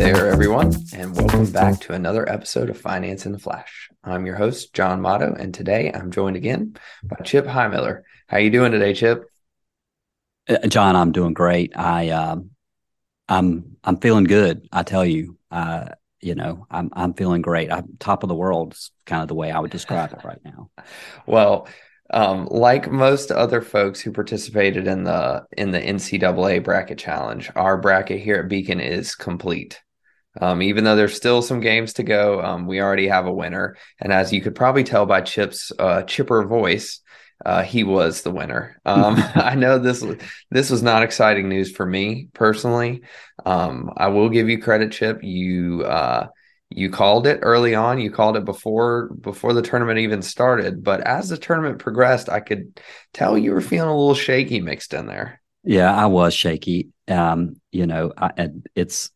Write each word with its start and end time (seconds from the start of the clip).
there, 0.00 0.28
everyone, 0.28 0.74
and 0.94 1.14
welcome 1.14 1.44
back 1.52 1.78
to 1.78 1.92
another 1.92 2.26
episode 2.26 2.70
of 2.70 2.80
Finance 2.80 3.26
in 3.26 3.32
the 3.32 3.38
Flash. 3.38 3.90
I'm 4.02 4.24
your 4.24 4.34
host, 4.34 4.72
John 4.72 5.02
Motto, 5.02 5.34
and 5.34 5.52
today 5.52 5.92
I'm 5.92 6.10
joined 6.10 6.36
again 6.36 6.78
by 7.04 7.16
Chip 7.22 7.44
Highmiller. 7.44 8.00
How 8.26 8.38
are 8.38 8.40
you 8.40 8.48
doing 8.48 8.72
today, 8.72 8.94
Chip? 8.94 9.30
Uh, 10.48 10.66
John, 10.68 10.96
I'm 10.96 11.12
doing 11.12 11.34
great. 11.34 11.76
I 11.76 12.08
um, 12.08 12.52
I'm 13.28 13.76
I'm 13.84 13.98
feeling 13.98 14.24
good. 14.24 14.66
I 14.72 14.84
tell 14.84 15.04
you, 15.04 15.36
uh, 15.50 15.90
you 16.22 16.34
know, 16.34 16.66
I'm 16.70 16.88
I'm 16.94 17.12
feeling 17.12 17.42
great. 17.42 17.70
I'm 17.70 17.98
top 17.98 18.22
of 18.22 18.30
the 18.30 18.34
world. 18.34 18.72
Is 18.72 18.92
kind 19.04 19.20
of 19.20 19.28
the 19.28 19.34
way 19.34 19.50
I 19.50 19.60
would 19.60 19.70
describe 19.70 20.14
it 20.14 20.24
right 20.24 20.40
now. 20.42 20.70
well, 21.26 21.68
um, 22.08 22.46
like 22.46 22.90
most 22.90 23.30
other 23.30 23.60
folks 23.60 24.00
who 24.00 24.12
participated 24.12 24.86
in 24.86 25.04
the 25.04 25.44
in 25.58 25.72
the 25.72 25.80
NCAA 25.80 26.64
bracket 26.64 26.96
challenge, 26.96 27.50
our 27.54 27.76
bracket 27.76 28.22
here 28.22 28.36
at 28.36 28.48
Beacon 28.48 28.80
is 28.80 29.14
complete. 29.14 29.78
Um, 30.40 30.62
even 30.62 30.84
though 30.84 30.96
there's 30.96 31.16
still 31.16 31.42
some 31.42 31.60
games 31.60 31.94
to 31.94 32.02
go, 32.02 32.40
um, 32.40 32.66
we 32.66 32.80
already 32.80 33.08
have 33.08 33.26
a 33.26 33.32
winner. 33.32 33.76
And 33.98 34.12
as 34.12 34.32
you 34.32 34.40
could 34.40 34.54
probably 34.54 34.84
tell 34.84 35.06
by 35.06 35.22
Chip's 35.22 35.72
uh, 35.78 36.02
chipper 36.02 36.44
voice, 36.44 37.00
uh, 37.44 37.62
he 37.62 37.84
was 37.84 38.22
the 38.22 38.30
winner. 38.30 38.80
Um, 38.84 39.16
I 39.34 39.54
know 39.54 39.78
this 39.78 40.04
this 40.50 40.70
was 40.70 40.82
not 40.82 41.02
exciting 41.02 41.48
news 41.48 41.72
for 41.72 41.86
me 41.86 42.28
personally. 42.32 43.02
Um, 43.44 43.90
I 43.96 44.08
will 44.08 44.28
give 44.28 44.48
you 44.48 44.60
credit, 44.60 44.92
Chip. 44.92 45.22
You 45.22 45.82
uh, 45.84 46.28
you 46.68 46.90
called 46.90 47.26
it 47.26 47.40
early 47.42 47.74
on. 47.74 47.98
You 47.98 48.10
called 48.10 48.36
it 48.36 48.44
before 48.44 49.08
before 49.20 49.52
the 49.52 49.62
tournament 49.62 49.98
even 49.98 50.22
started. 50.22 50.84
But 50.84 51.00
as 51.00 51.28
the 51.28 51.38
tournament 51.38 51.78
progressed, 51.78 52.28
I 52.28 52.40
could 52.40 52.80
tell 53.12 53.36
you 53.36 53.52
were 53.52 53.60
feeling 53.60 53.90
a 53.90 53.96
little 53.96 54.14
shaky 54.14 54.60
mixed 54.60 54.94
in 54.94 55.06
there. 55.06 55.40
Yeah, 55.64 55.94
I 55.94 56.06
was 56.06 56.32
shaky. 56.34 56.88
Um, 57.08 57.56
you 57.72 57.86
know, 57.86 58.12
I, 58.16 58.50
it's 58.74 59.10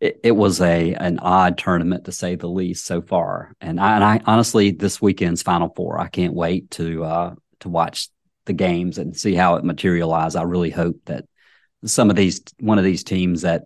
it, 0.00 0.20
it, 0.24 0.32
was 0.32 0.60
a 0.60 0.94
an 0.94 1.18
odd 1.20 1.58
tournament 1.58 2.04
to 2.04 2.12
say 2.12 2.34
the 2.34 2.48
least 2.48 2.84
so 2.84 3.00
far. 3.00 3.54
And 3.60 3.80
I, 3.80 3.94
and 3.94 4.04
I 4.04 4.20
honestly, 4.26 4.70
this 4.70 5.00
weekend's 5.00 5.42
Final 5.42 5.72
Four, 5.74 5.98
I 5.98 6.08
can't 6.08 6.34
wait 6.34 6.70
to 6.72 7.04
uh, 7.04 7.34
to 7.60 7.68
watch 7.68 8.08
the 8.46 8.52
games 8.52 8.98
and 8.98 9.16
see 9.16 9.34
how 9.34 9.56
it 9.56 9.64
materializes. 9.64 10.36
I 10.36 10.42
really 10.42 10.70
hope 10.70 10.96
that 11.06 11.24
some 11.84 12.10
of 12.10 12.16
these 12.16 12.42
one 12.60 12.78
of 12.78 12.84
these 12.84 13.04
teams 13.04 13.42
that 13.42 13.64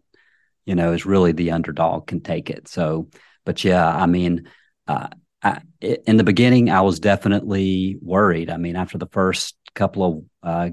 you 0.67 0.75
know 0.75 0.93
is 0.93 1.07
really 1.07 1.33
the 1.33 1.53
underdog 1.53 2.07
can 2.07 2.21
take 2.21 2.51
it. 2.51 2.69
So, 2.69 3.09
but 3.45 3.65
yeah, 3.65 3.87
I 3.87 4.07
mean, 4.07 4.49
uh, 4.87 5.09
I, 5.43 5.61
in 5.81 6.17
the 6.17 6.25
beginning, 6.25 6.71
I 6.71 6.83
was 6.83 7.01
definitely 7.01 7.97
worried. 8.01 8.51
I 8.51 8.57
mean, 8.57 8.77
after 8.77 8.99
the 8.99 9.07
first 9.07 9.57
couple 9.75 10.05
of 10.05 10.25
uh, 10.43 10.71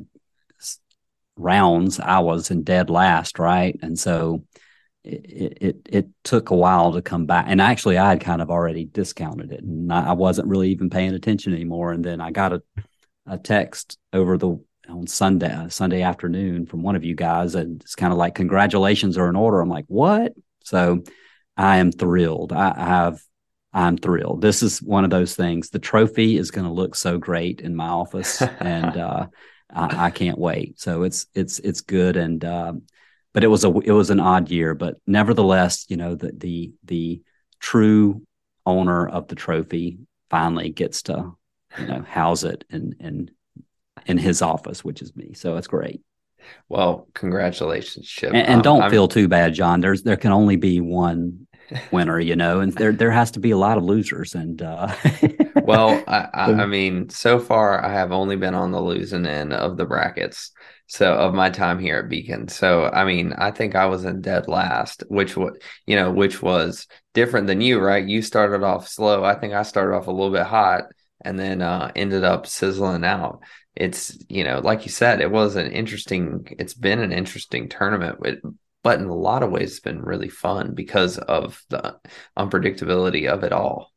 rounds, 1.37 1.99
I 1.99 2.19
was 2.19 2.51
in 2.51 2.63
dead 2.63 2.89
last, 2.89 3.39
right? 3.39 3.77
And 3.81 3.97
so 3.97 4.43
it, 5.05 5.57
it, 5.61 5.77
it 5.85 6.07
took 6.23 6.49
a 6.49 6.55
while 6.55 6.93
to 6.93 7.01
come 7.01 7.25
back. 7.25 7.45
And 7.47 7.61
actually, 7.61 7.97
I 7.97 8.09
had 8.09 8.21
kind 8.21 8.41
of 8.41 8.49
already 8.49 8.85
discounted 8.85 9.51
it, 9.51 9.61
and 9.61 9.91
I, 9.91 10.07
I 10.07 10.13
wasn't 10.13 10.47
really 10.47 10.69
even 10.69 10.89
paying 10.89 11.13
attention 11.13 11.53
anymore. 11.53 11.91
And 11.91 12.03
then 12.03 12.21
I 12.21 12.31
got 12.31 12.53
a 12.53 12.63
a 13.27 13.37
text 13.37 13.97
over 14.13 14.37
the 14.37 14.59
on 14.87 15.07
Sunday 15.07 15.67
Sunday 15.69 16.01
afternoon 16.01 16.65
from 16.65 16.83
one 16.83 16.95
of 16.95 17.03
you 17.03 17.15
guys, 17.15 17.55
and 17.55 17.81
it's 17.81 17.95
kind 17.95 18.13
of 18.13 18.19
like 18.19 18.35
congratulations 18.35 19.17
are 19.17 19.29
in 19.29 19.35
order. 19.35 19.59
I'm 19.59 19.69
like, 19.69 19.85
what? 19.87 20.33
So 20.63 21.03
I 21.57 21.77
am 21.77 21.91
thrilled. 21.91 22.53
I, 22.53 22.73
I 22.75 22.85
have 22.85 23.19
I'm 23.73 23.97
thrilled. 23.97 24.41
This 24.41 24.63
is 24.63 24.81
one 24.81 25.03
of 25.03 25.09
those 25.09 25.35
things. 25.35 25.69
The 25.69 25.79
trophy 25.79 26.37
is 26.37 26.51
going 26.51 26.65
to 26.65 26.71
look 26.71 26.95
so 26.95 27.17
great 27.17 27.61
in 27.61 27.75
my 27.75 27.87
office, 27.87 28.41
and 28.41 28.97
uh, 28.97 29.27
I, 29.73 30.05
I, 30.05 30.11
can't 30.11 30.37
wait. 30.37 30.79
So 30.79 31.03
it's 31.03 31.27
it's 31.33 31.59
it's 31.59 31.81
good, 31.81 32.15
and 32.15 32.45
uh, 32.45 32.73
but 33.35 33.43
it 33.43 33.47
was 33.47 33.65
a 33.65 33.79
it 33.79 33.91
was 33.91 34.09
an 34.09 34.21
odd 34.21 34.49
year, 34.49 34.73
but 34.73 34.95
nevertheless, 35.05 35.85
you 35.89 35.97
know 35.97 36.15
the 36.15 36.31
the 36.31 36.71
the 36.85 37.21
true 37.59 38.21
owner 38.65 39.05
of 39.05 39.27
the 39.27 39.35
trophy 39.35 39.99
finally 40.29 40.69
gets 40.69 41.01
to 41.03 41.33
you 41.77 41.85
know 41.85 42.01
house 42.03 42.43
it 42.43 42.63
in 42.69 42.95
in 43.01 43.29
in 44.05 44.17
his 44.17 44.41
office, 44.41 44.85
which 44.85 45.01
is 45.01 45.13
me. 45.17 45.33
So 45.33 45.57
it's 45.57 45.67
great. 45.67 46.01
Well, 46.69 47.09
congratulations, 47.13 48.07
Chip. 48.07 48.33
And, 48.33 48.47
and 48.47 48.63
don't 48.63 48.83
um, 48.83 48.89
feel 48.89 49.09
too 49.09 49.27
bad, 49.27 49.53
John. 49.53 49.81
There's 49.81 50.03
there 50.03 50.15
can 50.15 50.31
only 50.31 50.55
be 50.55 50.79
one 50.79 51.45
winner, 51.91 52.21
you 52.21 52.37
know, 52.37 52.61
and 52.61 52.71
there 52.71 52.93
there 52.93 53.11
has 53.11 53.31
to 53.31 53.41
be 53.41 53.51
a 53.51 53.57
lot 53.57 53.77
of 53.77 53.83
losers. 53.83 54.33
And 54.33 54.61
uh, 54.61 54.95
well, 55.61 56.01
I, 56.07 56.29
I, 56.33 56.53
I 56.53 56.65
mean, 56.67 57.09
so 57.09 57.39
far 57.39 57.83
I 57.83 57.91
have 57.91 58.13
only 58.13 58.37
been 58.37 58.55
on 58.55 58.71
the 58.71 58.81
losing 58.81 59.25
end 59.25 59.51
of 59.51 59.75
the 59.75 59.85
brackets. 59.85 60.51
So 60.87 61.13
of 61.13 61.33
my 61.33 61.49
time 61.49 61.79
here 61.79 61.97
at 61.97 62.09
Beacon. 62.09 62.47
So 62.47 62.85
I 62.85 63.05
mean, 63.05 63.33
I 63.33 63.51
think 63.51 63.75
I 63.75 63.87
was 63.87 64.05
in 64.05 64.21
dead 64.21 64.47
last, 64.47 65.03
which 65.07 65.35
was 65.35 65.57
you 65.85 65.95
know, 65.95 66.11
which 66.11 66.41
was 66.41 66.87
different 67.13 67.47
than 67.47 67.61
you, 67.61 67.79
right? 67.79 68.05
You 68.05 68.21
started 68.21 68.63
off 68.63 68.87
slow. 68.87 69.23
I 69.23 69.35
think 69.35 69.53
I 69.53 69.63
started 69.63 69.95
off 69.95 70.07
a 70.07 70.11
little 70.11 70.31
bit 70.31 70.45
hot 70.45 70.83
and 71.21 71.39
then 71.39 71.61
uh, 71.61 71.91
ended 71.95 72.23
up 72.23 72.45
sizzling 72.47 73.03
out. 73.03 73.41
It's 73.75 74.17
you 74.29 74.43
know, 74.43 74.59
like 74.59 74.85
you 74.85 74.91
said, 74.91 75.21
it 75.21 75.31
was 75.31 75.55
an 75.55 75.71
interesting. 75.71 76.47
It's 76.59 76.73
been 76.73 76.99
an 76.99 77.11
interesting 77.11 77.67
tournament, 77.67 78.19
but 78.21 78.37
but 78.83 78.99
in 78.99 79.07
a 79.07 79.15
lot 79.15 79.41
of 79.41 79.51
ways, 79.51 79.71
it's 79.71 79.79
been 79.79 80.01
really 80.01 80.29
fun 80.29 80.75
because 80.75 81.17
of 81.17 81.61
the 81.69 81.97
unpredictability 82.37 83.27
of 83.27 83.43
it 83.43 83.51
all. 83.51 83.91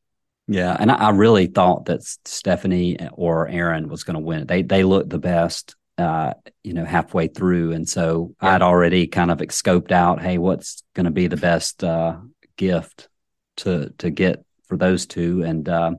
Yeah, 0.46 0.74
and 0.80 0.90
I 0.90 1.10
really 1.10 1.46
thought 1.46 1.84
that 1.84 2.02
Stephanie 2.24 2.96
or 3.12 3.46
Aaron 3.48 3.88
was 3.88 4.02
going 4.02 4.14
to 4.14 4.20
win. 4.20 4.46
They 4.46 4.62
they 4.62 4.82
looked 4.82 5.10
the 5.10 5.18
best, 5.18 5.76
uh, 5.98 6.34
you 6.62 6.72
know, 6.72 6.84
halfway 6.84 7.28
through, 7.28 7.72
and 7.72 7.88
so 7.88 8.34
yeah. 8.42 8.54
I'd 8.54 8.62
already 8.62 9.06
kind 9.06 9.30
of 9.30 9.38
scoped 9.38 9.92
out, 9.92 10.22
hey, 10.22 10.38
what's 10.38 10.82
going 10.94 11.06
to 11.06 11.10
be 11.10 11.26
the 11.26 11.36
best 11.36 11.82
uh, 11.82 12.16
gift 12.56 13.08
to 13.58 13.92
to 13.98 14.10
get 14.10 14.44
for 14.66 14.76
those 14.76 15.06
two, 15.06 15.42
and 15.42 15.68
um, 15.68 15.96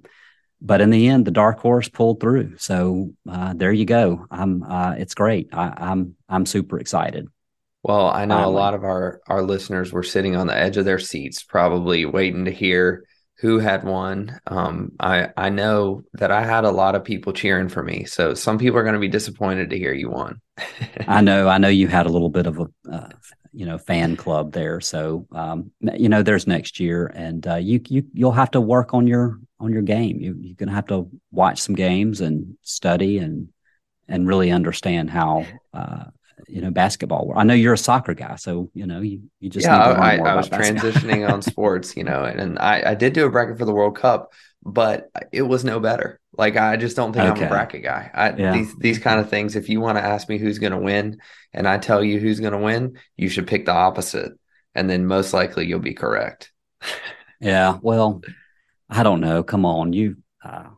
but 0.62 0.82
in 0.82 0.90
the 0.90 1.08
end, 1.08 1.26
the 1.26 1.32
dark 1.32 1.60
horse 1.60 1.90
pulled 1.90 2.20
through. 2.20 2.58
So 2.58 3.12
uh, 3.30 3.54
there 3.54 3.72
you 3.72 3.86
go. 3.86 4.26
I'm. 4.32 4.64
Uh, 4.64 4.96
it's 4.98 5.14
great. 5.14 5.50
I, 5.54 5.68
am 5.68 5.74
I'm, 5.78 6.16
I'm 6.30 6.46
super 6.46 6.80
excited. 6.80 7.28
Well, 7.84 8.10
I 8.10 8.26
know 8.26 8.36
Finally. 8.36 8.54
a 8.54 8.58
lot 8.58 8.74
of 8.74 8.84
our 8.84 9.22
our 9.28 9.42
listeners 9.42 9.92
were 9.92 10.04
sitting 10.04 10.36
on 10.36 10.48
the 10.48 10.58
edge 10.58 10.78
of 10.78 10.86
their 10.86 11.00
seats, 11.00 11.44
probably 11.44 12.06
waiting 12.06 12.46
to 12.46 12.52
hear 12.52 13.06
who 13.39 13.57
had 13.57 13.83
won. 13.83 14.39
Um, 14.47 14.91
I 15.00 15.29
I 15.38 15.50
know 15.50 16.03
that 16.13 16.31
I 16.31 16.44
had 16.44 16.66
a 16.66 16.72
lot 16.72 16.95
of 16.95 17.03
people 17.03 17.31
cheering 17.31 17.69
for 17.69 17.81
me, 17.81 18.05
so 18.05 18.33
some 18.33 18.57
people 18.57 18.77
are 18.77 18.83
going 18.83 18.94
to 18.94 19.00
be 19.00 19.07
disappointed 19.07 19.69
to 19.69 19.77
hear 19.77 19.94
you 19.94 20.09
won. 20.09 20.41
I 21.07 21.22
know. 21.22 21.47
I 21.47 21.57
know 21.57 21.69
you 21.69 21.88
had 21.88 22.05
a 22.05 22.11
little 22.11 22.29
bit 22.29 22.47
of 22.47 22.59
a 22.59 22.67
uh, 22.91 23.09
you 23.53 23.66
know 23.66 23.77
fan 23.77 24.17
club 24.17 24.51
there. 24.51 24.81
So 24.81 25.25
um, 25.31 25.72
you 25.79 26.09
know, 26.09 26.22
there's 26.22 26.47
next 26.47 26.79
year, 26.79 27.07
and 27.16 27.45
uh, 27.47 27.55
you 27.55 27.79
you 27.88 28.03
you'll 28.13 28.31
have 28.33 28.51
to 28.51 28.61
work 28.61 28.94
on 28.94 29.07
your 29.07 29.39
on 29.59 29.71
your 29.71 29.83
game. 29.83 30.19
You, 30.19 30.35
you're 30.39 30.56
going 30.56 30.69
to 30.69 30.75
have 30.75 30.88
to 30.88 31.09
watch 31.31 31.59
some 31.59 31.75
games 31.75 32.21
and 32.21 32.57
study 32.61 33.19
and 33.19 33.50
and 34.07 34.27
really 34.27 34.51
understand 34.51 35.09
how 35.09 35.45
uh, 35.73 36.06
you 36.47 36.61
know 36.61 36.72
basketball. 36.72 37.31
I 37.35 37.44
know 37.44 37.53
you're 37.53 37.73
a 37.73 37.77
soccer 37.77 38.13
guy, 38.13 38.35
so 38.35 38.69
you 38.73 38.85
know 38.85 39.01
you 39.01 39.23
you 39.39 39.50
just 39.50 39.66
yeah. 39.66 39.77
I, 39.77 40.17
I 40.17 40.35
was 40.35 40.50
transitioning 40.50 41.29
on 41.29 41.41
sports, 41.41 41.95
you 41.95 42.03
know, 42.03 42.23
and, 42.23 42.39
and 42.39 42.59
I 42.59 42.91
I 42.91 42.95
did 42.95 43.13
do 43.13 43.25
a 43.25 43.29
bracket 43.29 43.57
for 43.57 43.66
the 43.66 43.73
World 43.73 43.97
Cup, 43.97 44.31
but 44.63 45.09
it 45.31 45.44
was 45.44 45.63
no 45.63 45.79
better. 45.79 46.19
Like 46.38 46.55
I 46.57 46.77
just 46.77 46.95
don't 46.95 47.13
think 47.13 47.29
okay. 47.31 47.41
I'm 47.41 47.47
a 47.47 47.50
bracket 47.50 47.83
guy. 47.83 48.09
I, 48.13 48.31
yeah. 48.31 48.53
These 48.53 48.75
these 48.77 49.00
kind 49.00 49.19
of 49.19 49.29
things. 49.29 49.55
If 49.55 49.69
you 49.69 49.81
want 49.81 49.97
to 49.97 50.03
ask 50.03 50.29
me 50.29 50.38
who's 50.38 50.59
going 50.59 50.73
to 50.73 50.79
win, 50.79 51.19
and 51.53 51.67
I 51.67 51.77
tell 51.77 52.03
you 52.03 52.19
who's 52.19 52.39
going 52.39 52.53
to 52.53 52.59
win, 52.59 52.97
you 53.17 53.29
should 53.29 53.47
pick 53.47 53.66
the 53.66 53.73
opposite, 53.73 54.31
and 54.75 54.89
then 54.89 55.06
most 55.06 55.33
likely 55.33 55.66
you'll 55.66 55.79
be 55.79 55.94
correct. 55.94 56.51
yeah. 57.41 57.77
Well, 57.81 58.21
I 58.89 59.03
don't 59.03 59.21
know. 59.21 59.44
Come 59.44 59.66
on, 59.66 59.94
you. 59.94 60.17
Uh, 60.44 60.69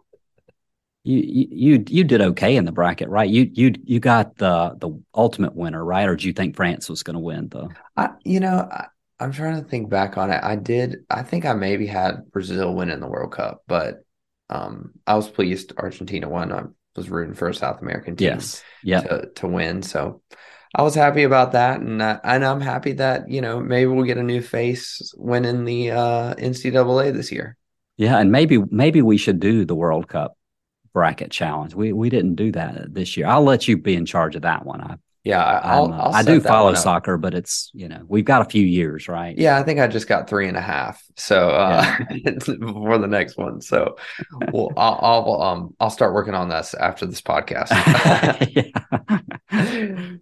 you 1.03 1.47
you 1.49 1.83
you 1.87 2.03
did 2.03 2.21
okay 2.21 2.55
in 2.55 2.65
the 2.65 2.71
bracket, 2.71 3.09
right? 3.09 3.29
You 3.29 3.49
you 3.53 3.73
you 3.83 3.99
got 3.99 4.37
the 4.37 4.75
the 4.77 5.01
ultimate 5.15 5.55
winner, 5.55 5.83
right? 5.83 6.07
Or 6.07 6.15
do 6.15 6.27
you 6.27 6.33
think 6.33 6.55
France 6.55 6.89
was 6.89 7.01
going 7.01 7.15
to 7.15 7.19
win 7.19 7.49
the? 7.49 7.69
I, 7.97 8.09
you 8.23 8.39
know, 8.39 8.67
I, 8.71 8.85
I'm 9.19 9.31
trying 9.31 9.61
to 9.61 9.67
think 9.67 9.89
back 9.89 10.17
on 10.17 10.29
it. 10.29 10.39
I 10.43 10.55
did. 10.55 10.97
I 11.09 11.23
think 11.23 11.45
I 11.45 11.53
maybe 11.53 11.87
had 11.87 12.31
Brazil 12.31 12.75
win 12.75 12.91
in 12.91 12.99
the 12.99 13.07
World 13.07 13.31
Cup, 13.31 13.63
but 13.67 14.03
um, 14.49 14.91
I 15.07 15.15
was 15.15 15.27
pleased 15.27 15.73
Argentina 15.75 16.29
won. 16.29 16.51
I 16.51 16.63
was 16.95 17.09
rooting 17.09 17.33
for 17.33 17.49
a 17.49 17.53
South 17.53 17.81
American 17.81 18.15
team 18.15 18.27
yes. 18.27 18.63
yep. 18.83 19.03
to 19.09 19.29
to 19.37 19.47
win. 19.47 19.81
So 19.81 20.21
I 20.75 20.83
was 20.83 20.93
happy 20.93 21.23
about 21.23 21.53
that, 21.53 21.79
and 21.79 21.99
uh, 21.99 22.19
and 22.23 22.45
I'm 22.45 22.61
happy 22.61 22.91
that 22.93 23.27
you 23.27 23.41
know 23.41 23.59
maybe 23.59 23.87
we'll 23.87 24.05
get 24.05 24.19
a 24.19 24.23
new 24.23 24.41
face 24.41 25.13
winning 25.17 25.65
the 25.65 25.91
uh, 25.91 26.35
NCAA 26.35 27.11
this 27.11 27.31
year. 27.31 27.57
Yeah, 27.97 28.19
and 28.19 28.31
maybe 28.31 28.59
maybe 28.69 29.01
we 29.01 29.17
should 29.17 29.39
do 29.39 29.65
the 29.65 29.75
World 29.75 30.07
Cup 30.07 30.37
bracket 30.93 31.31
challenge. 31.31 31.73
We 31.73 31.93
we 31.93 32.09
didn't 32.09 32.35
do 32.35 32.51
that 32.53 32.93
this 32.93 33.17
year. 33.17 33.27
I'll 33.27 33.43
let 33.43 33.67
you 33.67 33.77
be 33.77 33.95
in 33.95 34.05
charge 34.05 34.35
of 34.35 34.43
that 34.43 34.65
one. 34.65 34.81
I, 34.81 34.95
yeah, 35.23 35.43
I'll, 35.43 35.93
I'll 35.93 36.15
i 36.15 36.23
do 36.23 36.41
follow 36.41 36.73
soccer, 36.73 37.15
but 37.15 37.35
it's 37.35 37.69
you 37.73 37.87
know 37.87 38.01
we've 38.07 38.25
got 38.25 38.41
a 38.41 38.49
few 38.49 38.65
years, 38.65 39.07
right? 39.07 39.37
Yeah, 39.37 39.59
I 39.59 39.63
think 39.63 39.79
I 39.79 39.87
just 39.87 40.07
got 40.07 40.27
three 40.27 40.47
and 40.47 40.57
a 40.57 40.61
half, 40.61 41.03
so 41.15 41.49
uh, 41.49 41.97
yeah. 42.09 42.31
before 42.59 42.97
the 42.97 43.07
next 43.07 43.37
one. 43.37 43.61
So, 43.61 43.97
well, 44.51 44.71
I'll, 44.75 44.99
I'll 45.01 45.41
um 45.43 45.75
I'll 45.79 45.91
start 45.91 46.15
working 46.15 46.33
on 46.33 46.49
this 46.49 46.73
after 46.73 47.05
this 47.05 47.21
podcast. 47.21 47.69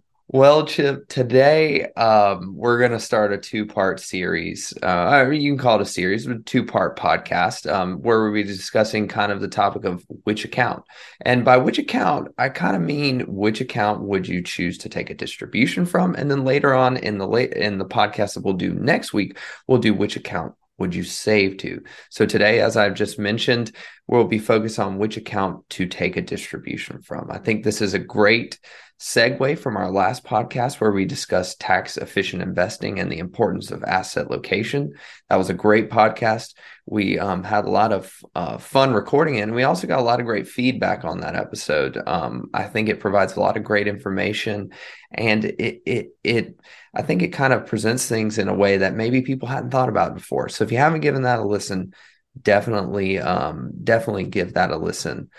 Well, 0.32 0.64
Chip, 0.64 1.08
today 1.08 1.86
um, 1.94 2.54
we're 2.54 2.78
going 2.78 2.92
to 2.92 3.00
start 3.00 3.32
a 3.32 3.36
two 3.36 3.66
part 3.66 3.98
series. 3.98 4.72
Uh, 4.80 5.28
you 5.28 5.50
can 5.50 5.58
call 5.58 5.80
it 5.80 5.82
a 5.82 5.84
series, 5.84 6.24
but 6.24 6.46
two 6.46 6.64
part 6.64 6.96
podcast 6.96 7.68
um, 7.68 7.96
where 7.96 8.22
we'll 8.22 8.32
be 8.32 8.44
discussing 8.44 9.08
kind 9.08 9.32
of 9.32 9.40
the 9.40 9.48
topic 9.48 9.84
of 9.84 10.06
which 10.22 10.44
account. 10.44 10.84
And 11.22 11.44
by 11.44 11.56
which 11.56 11.80
account, 11.80 12.28
I 12.38 12.48
kind 12.48 12.76
of 12.76 12.82
mean 12.82 13.22
which 13.22 13.60
account 13.60 14.02
would 14.02 14.28
you 14.28 14.40
choose 14.40 14.78
to 14.78 14.88
take 14.88 15.10
a 15.10 15.14
distribution 15.14 15.84
from? 15.84 16.14
And 16.14 16.30
then 16.30 16.44
later 16.44 16.74
on 16.74 16.96
in 16.96 17.18
the 17.18 17.26
late 17.26 17.52
in 17.52 17.78
the 17.78 17.84
podcast 17.84 18.34
that 18.34 18.44
we'll 18.44 18.54
do 18.54 18.72
next 18.72 19.12
week, 19.12 19.36
we'll 19.66 19.78
do 19.78 19.92
which 19.92 20.14
account 20.14 20.54
would 20.78 20.94
you 20.94 21.02
save 21.02 21.56
to? 21.58 21.82
So 22.08 22.24
today, 22.24 22.60
as 22.60 22.76
I've 22.76 22.94
just 22.94 23.18
mentioned, 23.18 23.72
we'll 24.06 24.28
be 24.28 24.38
focused 24.38 24.78
on 24.78 24.98
which 24.98 25.16
account 25.16 25.68
to 25.70 25.86
take 25.86 26.16
a 26.16 26.22
distribution 26.22 27.02
from. 27.02 27.32
I 27.32 27.38
think 27.38 27.64
this 27.64 27.82
is 27.82 27.94
a 27.94 27.98
great 27.98 28.60
segue 29.00 29.58
from 29.58 29.78
our 29.78 29.90
last 29.90 30.24
podcast 30.24 30.78
where 30.78 30.92
we 30.92 31.06
discussed 31.06 31.58
tax 31.58 31.96
efficient 31.96 32.42
investing 32.42 33.00
and 33.00 33.10
the 33.10 33.18
importance 33.18 33.70
of 33.70 33.82
asset 33.82 34.30
location. 34.30 34.92
That 35.30 35.36
was 35.36 35.48
a 35.48 35.54
great 35.54 35.90
podcast. 35.90 36.54
We 36.84 37.18
um, 37.18 37.42
had 37.42 37.64
a 37.64 37.70
lot 37.70 37.94
of 37.94 38.12
uh, 38.34 38.58
fun 38.58 38.92
recording 38.92 39.36
it, 39.36 39.42
and 39.42 39.54
we 39.54 39.62
also 39.62 39.86
got 39.86 40.00
a 40.00 40.02
lot 40.02 40.20
of 40.20 40.26
great 40.26 40.46
feedback 40.46 41.04
on 41.04 41.20
that 41.20 41.34
episode. 41.34 41.98
Um, 42.06 42.50
I 42.52 42.64
think 42.64 42.90
it 42.90 43.00
provides 43.00 43.36
a 43.36 43.40
lot 43.40 43.56
of 43.56 43.64
great 43.64 43.88
information, 43.88 44.70
and 45.10 45.46
it 45.46 45.82
it 45.86 46.08
it 46.22 46.60
I 46.94 47.00
think 47.00 47.22
it 47.22 47.28
kind 47.28 47.54
of 47.54 47.66
presents 47.66 48.06
things 48.06 48.36
in 48.36 48.48
a 48.48 48.54
way 48.54 48.78
that 48.78 48.94
maybe 48.94 49.22
people 49.22 49.48
hadn't 49.48 49.70
thought 49.70 49.88
about 49.88 50.14
before. 50.14 50.50
So 50.50 50.62
if 50.62 50.72
you 50.72 50.78
haven't 50.78 51.00
given 51.00 51.22
that 51.22 51.38
a 51.38 51.44
listen, 51.44 51.94
definitely 52.40 53.18
um, 53.18 53.72
definitely 53.82 54.24
give 54.24 54.54
that 54.54 54.70
a 54.70 54.76
listen. 54.76 55.30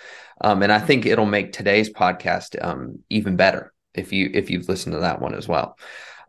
Um, 0.42 0.64
and 0.64 0.72
I 0.72 0.80
think 0.80 1.06
it'll 1.06 1.26
make 1.26 1.52
today's 1.52 1.90
podcast 1.90 2.64
um, 2.64 3.00
even 3.10 3.36
better 3.36 3.74
if 3.94 4.12
you 4.12 4.30
if 4.34 4.50
you've 4.50 4.70
listened 4.70 4.94
to 4.94 5.02
that 5.02 5.22
one 5.22 5.36
as 5.36 5.48
well. 5.48 5.78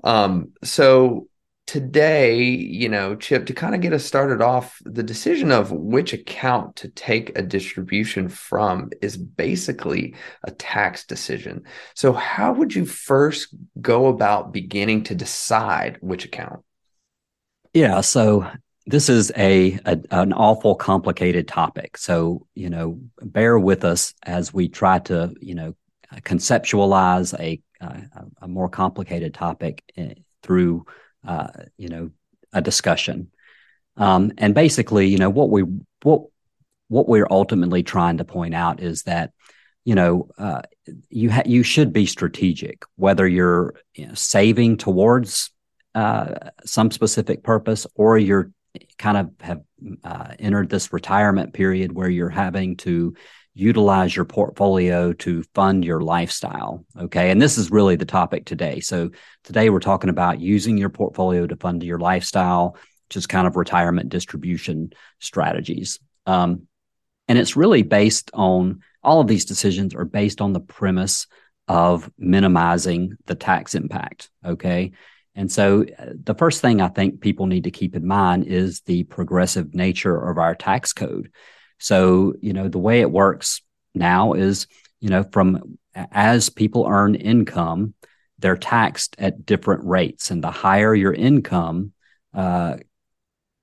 Um, 0.05 0.53
so 0.63 1.29
today, 1.67 2.43
you 2.43 2.89
know, 2.89 3.15
Chip, 3.15 3.47
to 3.47 3.55
kind 3.55 3.75
of 3.75 3.81
get 3.81 3.93
us 3.93 4.05
started 4.05 4.43
off, 4.43 4.79
the 4.85 5.03
decision 5.03 5.51
of 5.51 5.71
which 5.71 6.13
account 6.13 6.77
to 6.77 6.89
take 6.89 7.37
a 7.39 7.43
distribution 7.43 8.29
from 8.29 8.91
is 9.01 9.17
basically 9.17 10.15
a 10.45 10.51
tax 10.51 11.07
decision. 11.07 11.65
So, 11.95 12.13
how 12.13 12.53
would 12.53 12.75
you 12.75 12.85
first 12.85 13.55
go 13.81 14.07
about 14.07 14.53
beginning 14.53 15.05
to 15.05 15.15
decide 15.15 15.99
which 16.01 16.25
account? 16.25 16.61
Yeah, 17.73 18.03
so 18.03 18.51
this 18.93 19.09
is 19.09 19.33
a, 19.39 19.79
a, 19.87 19.99
an 20.11 20.35
awful 20.35 20.75
complicated 20.75 21.49
topic. 21.49 21.97
So 21.97 22.47
you 22.55 22.69
know, 22.69 23.01
bear 23.23 23.59
with 23.59 23.87
us 23.87 24.13
as 24.23 24.53
we 24.53 24.69
try 24.69 24.99
to 25.01 25.35
you 25.41 25.55
know 25.55 25.75
conceptualize 26.21 27.33
a 27.41 27.61
a 28.43 28.47
more 28.47 28.69
complicated 28.69 29.33
topic 29.33 29.83
eh, 29.97 30.15
through 30.43 30.85
uh, 31.27 31.49
you 31.79 31.89
know 31.89 32.11
a 32.53 32.61
discussion. 32.61 33.31
Um, 33.97 34.33
and 34.37 34.55
basically, 34.55 35.07
you 35.09 35.17
know 35.17 35.31
what 35.31 35.49
we 35.49 35.65
what 36.03 36.25
what 36.89 37.09
we're 37.09 37.27
ultimately 37.31 37.83
trying 37.83 38.19
to 38.19 38.25
point 38.25 38.55
out 38.55 38.81
is 38.81 39.05
that 39.05 39.33
you 39.87 39.95
know 39.95 40.29
uh, 40.37 40.61
you 41.09 41.31
ha- 41.31 41.47
you 41.47 41.63
should 41.63 41.95
be 41.95 42.05
strategic, 42.05 42.85
whether 42.97 43.27
you're 43.27 43.75
you 43.95 44.09
know, 44.09 44.15
saving 44.15 44.77
towards 44.77 45.51
uh, 45.95 46.51
some 46.67 46.91
specific 46.91 47.43
purpose 47.43 47.87
or 47.95 48.19
you're 48.19 48.51
kind 48.99 49.17
of 49.17 49.31
have 49.41 49.61
uh, 50.05 50.29
entered 50.39 50.69
this 50.69 50.93
retirement 50.93 51.53
period 51.53 51.93
where 51.93 52.09
you're 52.09 52.29
having 52.29 52.77
to 52.79 53.15
utilize 53.55 54.17
your 54.17 54.25
portfolio 54.25 55.13
to 55.13 55.43
fund 55.55 55.85
your 55.85 56.01
lifestyle. 56.01 56.85
Okay. 56.99 57.31
And 57.31 57.41
this 57.41 57.59
is 57.59 57.71
really 57.71 57.97
the 57.97 58.07
topic 58.07 58.47
today. 58.47 58.81
So 58.81 59.11
today 59.45 59.69
we're 59.69 59.81
talking 59.81 60.11
about 60.11 60.41
using 60.41 60.79
your 60.79 60.89
portfolio 60.89 61.47
to 61.47 61.57
fund 61.57 61.83
your 61.83 61.99
lifestyle, 61.99 62.77
just 63.11 63.29
kind 63.29 63.47
of 63.47 63.57
retirement 63.57 64.09
distribution 64.09 64.93
strategies. 65.21 66.01
Um, 66.25 66.67
and 67.29 67.39
it's 67.39 67.57
really 67.57 67.83
based 67.83 68.31
on 68.33 68.81
all 69.03 69.21
of 69.21 69.27
these 69.27 69.45
decisions 69.45 69.95
are 69.95 70.05
based 70.05 70.41
on 70.41 70.53
the 70.53 70.61
premise 70.61 71.27
of 71.69 72.11
minimizing 72.19 73.17
the 73.27 73.35
tax 73.35 73.75
impact. 73.75 74.31
Okay. 74.45 74.93
And 75.35 75.51
so 75.51 75.85
uh, 75.99 76.13
the 76.23 76.35
first 76.35 76.61
thing 76.61 76.81
I 76.81 76.89
think 76.89 77.21
people 77.21 77.47
need 77.47 77.65
to 77.65 77.71
keep 77.71 77.97
in 77.97 78.07
mind 78.07 78.47
is 78.47 78.81
the 78.83 79.05
progressive 79.05 79.75
nature 79.75 80.17
of 80.17 80.39
our 80.39 80.55
tax 80.55 80.93
code. 80.93 81.33
So, 81.79 82.35
you 82.41 82.53
know, 82.53 82.69
the 82.69 82.79
way 82.79 83.01
it 83.01 83.11
works 83.11 83.63
now 83.95 84.35
is, 84.35 84.67
you 85.01 85.09
know, 85.09 85.25
from 85.25 85.79
as 85.95 86.49
people 86.49 86.87
earn 86.89 87.15
income, 87.15 87.95
they're 88.39 88.57
taxed 88.57 89.17
at 89.19 89.47
different 89.47 89.85
rates. 89.85 90.31
And 90.31 90.43
the 90.43 90.51
higher 90.51 90.95
your 90.95 91.13
income 91.13 91.93
uh, 92.35 92.77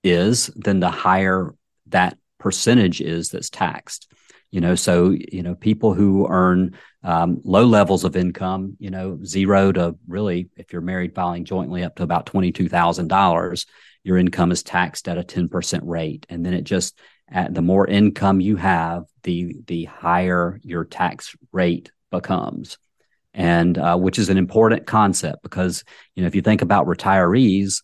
is, 0.04 0.48
then 0.56 0.80
the 0.80 0.92
higher 0.92 1.54
that 1.88 2.18
percentage 2.40 3.02
is 3.02 3.30
that's 3.30 3.50
taxed 3.50 4.10
you 4.52 4.62
know 4.62 4.76
so 4.76 5.10
you 5.10 5.44
know 5.44 5.56
people 5.56 5.94
who 5.94 6.28
earn 6.30 6.76
um, 7.04 7.42
low 7.44 7.66
levels 7.66 8.04
of 8.04 8.16
income 8.16 8.76
you 8.80 8.90
know 8.90 9.20
zero 9.24 9.72
to 9.72 9.96
really 10.08 10.50
if 10.58 10.74
you're 10.74 10.82
married 10.82 11.16
filing 11.16 11.46
jointly 11.46 11.84
up 11.84 11.96
to 11.96 12.04
about 12.04 12.26
$22000 12.26 13.66
your 14.04 14.18
income 14.18 14.52
is 14.52 14.64
taxed 14.64 15.08
at 15.08 15.18
a 15.18 15.24
10% 15.24 15.82
rate. 15.84 16.26
And 16.30 16.46
then 16.46 16.54
it 16.54 16.64
just 16.64 16.98
at 17.30 17.54
the 17.54 17.62
more 17.62 17.86
income 17.86 18.42
you 18.42 18.56
have 18.56 19.04
the 19.24 19.56
the 19.68 19.86
higher 19.86 20.60
your 20.64 20.86
tax 20.86 21.36
rate 21.52 21.92
becomes. 22.10 22.78
And 23.34 23.78
uh, 23.78 23.98
which 23.98 24.18
is 24.18 24.30
an 24.30 24.38
important 24.38 24.88
concept 24.88 25.44
because 25.44 25.84
you 26.16 26.24
know 26.24 26.28
if 26.28 26.36
you 26.36 26.42
think 26.42 26.62
about 26.62 26.88
retirees 26.88 27.84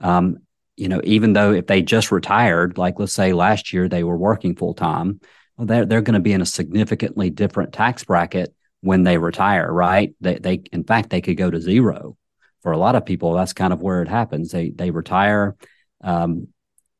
um, 0.00 0.38
you 0.76 0.88
know 0.88 1.02
even 1.04 1.34
though 1.34 1.52
if 1.52 1.66
they 1.66 1.82
just 1.82 2.10
retired 2.10 2.78
like 2.78 2.98
let's 2.98 3.12
say 3.12 3.34
last 3.34 3.72
year 3.72 3.88
they 3.88 4.02
were 4.02 4.16
working 4.16 4.56
full 4.56 4.72
time 4.72 5.20
they're 5.58 5.86
they're 5.86 6.02
going 6.02 6.14
to 6.14 6.20
be 6.20 6.32
in 6.32 6.42
a 6.42 6.46
significantly 6.46 7.30
different 7.30 7.72
tax 7.72 8.04
bracket 8.04 8.54
when 8.80 9.02
they 9.02 9.18
retire, 9.18 9.70
right? 9.72 10.14
They 10.20 10.38
they 10.38 10.62
in 10.72 10.84
fact 10.84 11.10
they 11.10 11.20
could 11.20 11.36
go 11.36 11.50
to 11.50 11.60
zero. 11.60 12.16
For 12.62 12.72
a 12.72 12.78
lot 12.78 12.96
of 12.96 13.06
people, 13.06 13.34
that's 13.34 13.52
kind 13.52 13.72
of 13.72 13.82
where 13.82 14.02
it 14.02 14.08
happens. 14.08 14.50
They 14.50 14.70
they 14.70 14.90
retire 14.90 15.56
um, 16.02 16.48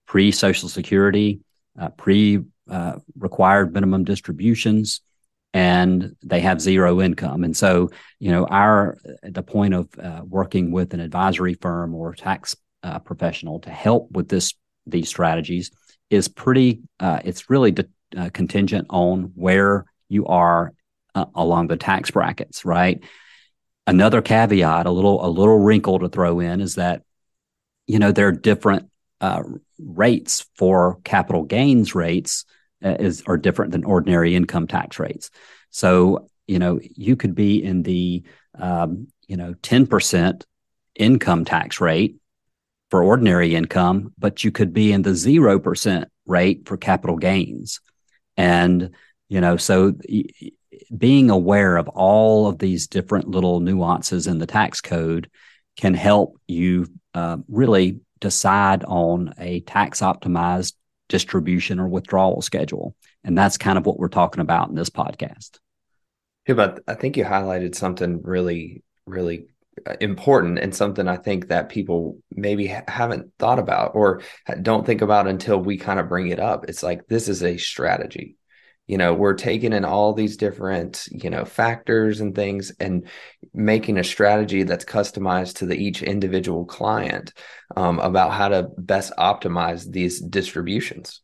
pre 0.07 0.33
Social 0.33 0.69
Security, 0.69 1.41
uh, 1.79 1.89
pre 1.91 2.41
uh, 2.71 2.99
required 3.17 3.73
minimum 3.73 4.05
distributions, 4.05 5.01
and 5.55 6.17
they 6.23 6.41
have 6.41 6.61
zero 6.61 7.01
income. 7.01 7.45
And 7.45 7.57
so, 7.57 7.91
you 8.19 8.31
know, 8.31 8.47
our 8.47 8.99
the 9.23 9.43
point 9.43 9.75
of 9.75 9.88
uh, 9.99 10.23
working 10.25 10.71
with 10.71 10.95
an 10.95 11.00
advisory 11.00 11.55
firm 11.55 11.95
or 11.95 12.15
tax 12.15 12.57
uh, 12.83 12.99
professional 12.99 13.61
to 13.61 13.71
help 13.71 14.11
with 14.11 14.29
this 14.29 14.55
these 14.87 15.09
strategies 15.09 15.71
is 16.11 16.29
pretty. 16.29 16.81
Uh, 17.00 17.21
it's 17.25 17.50
really 17.50 17.73
de- 17.73 17.88
uh, 18.17 18.31
contingent 18.33 18.87
on 18.91 19.33
where 19.35 19.85
you 20.09 20.27
are 20.27 20.73
uh, 21.15 21.27
along 21.35 21.69
the 21.69 21.77
tax 21.77 22.11
brackets, 22.11 22.65
right? 22.65 23.03
Another 23.87 24.21
caveat, 24.23 24.87
a 24.87 24.91
little 24.91 25.25
a 25.25 25.29
little 25.29 25.59
wrinkle 25.59 25.99
to 26.00 26.09
throw 26.09 26.41
in 26.41 26.61
is 26.61 26.75
that 26.75 27.03
you 27.87 27.99
know 27.99 28.12
there 28.12 28.29
are 28.29 28.33
different 28.33 28.91
uh, 29.21 29.43
rates 29.79 30.47
for 30.57 30.99
capital 31.05 31.43
gains 31.43 31.95
rates 31.95 32.45
uh, 32.85 32.97
is 33.00 33.23
are 33.27 33.37
different 33.37 33.73
than 33.73 33.85
ordinary 33.85 34.37
income 34.37 34.67
tax 34.67 34.99
rates. 34.99 35.31
So 35.71 36.29
you 36.47 36.59
know 36.59 36.81
you 36.83 37.17
could 37.17 37.35
be 37.35 37.62
in 37.62 37.83
the 37.83 38.23
um, 38.55 39.09
you 39.27 39.37
know 39.37 39.55
ten 39.62 39.87
percent 39.87 40.47
income 40.95 41.45
tax 41.45 41.81
rate 41.81 42.17
for 42.91 43.03
ordinary 43.03 43.55
income, 43.55 44.12
but 44.19 44.45
you 44.45 44.50
could 44.50 44.73
be 44.73 44.93
in 44.93 45.03
the 45.03 45.15
zero 45.15 45.59
percent 45.59 46.09
rate 46.27 46.67
for 46.67 46.77
capital 46.77 47.17
gains. 47.17 47.81
And, 48.38 48.95
you 49.28 49.42
know, 49.42 49.59
so 49.59 49.95
being 50.97 51.28
aware 51.28 51.76
of 51.76 51.88
all 51.88 52.47
of 52.47 52.59
these 52.59 52.87
different 52.87 53.28
little 53.28 53.61
nuances 53.61 54.26
in 54.26 54.38
the 54.38 54.47
tax 54.47 54.80
code 54.80 55.28
can 55.76 55.92
help 55.92 56.40
you 56.47 56.87
uh, 57.14 57.38
really 57.49 58.00
decide 58.21 58.85
on 58.85 59.35
a 59.38 59.61
tax 59.61 60.00
optimized 60.00 60.75
distribution 61.09 61.80
or 61.80 61.88
withdrawal 61.88 62.40
schedule. 62.40 62.95
And 63.25 63.37
that's 63.37 63.59
kind 63.59 63.76
of 63.76 63.87
what 63.87 63.99
we're 63.99 64.09
talking 64.09 64.40
about 64.40 64.68
in 64.68 64.76
this 64.76 64.90
podcast. 64.90 65.59
Yeah, 66.47 66.54
but 66.54 66.80
I 66.87 66.95
think 66.95 67.16
you 67.16 67.25
highlighted 67.25 67.75
something 67.75 68.23
really, 68.23 68.83
really 69.04 69.49
important 70.00 70.58
and 70.58 70.75
something 70.75 71.08
I 71.08 71.16
think 71.16 71.49
that 71.49 71.68
people 71.68 72.18
maybe 72.30 72.66
haven't 72.66 73.32
thought 73.38 73.58
about 73.58 73.92
or 73.94 74.23
don't 74.62 74.87
think 74.87 75.02
about 75.02 75.26
until 75.26 75.58
we 75.58 75.76
kind 75.76 76.00
of 76.00 76.08
bring 76.08 76.28
it 76.28 76.40
up. 76.40 76.68
It's 76.68 76.82
like 76.82 77.06
this 77.06 77.28
is 77.28 77.42
a 77.42 77.56
strategy. 77.56 78.37
You 78.87 78.97
know, 78.97 79.12
we're 79.12 79.35
taking 79.35 79.75
in 79.75 79.85
all 79.85 80.14
these 80.14 80.38
different, 80.38 81.06
you 81.11 81.28
know, 81.28 81.44
factors 81.44 82.20
and 82.20 82.35
things 82.35 82.73
and 82.80 83.06
making 83.52 83.99
a 83.99 84.04
strategy 84.04 84.62
that's 84.62 84.87
customized 84.87 85.56
to 85.56 85.66
the 85.66 85.76
each 85.76 86.02
individual 86.02 86.64
client 86.64 87.35
um, 87.76 87.99
about 87.99 88.32
how 88.32 88.49
to 88.49 88.68
best 88.78 89.12
optimize 89.18 89.90
these 89.90 90.20
distributions. 90.20 91.20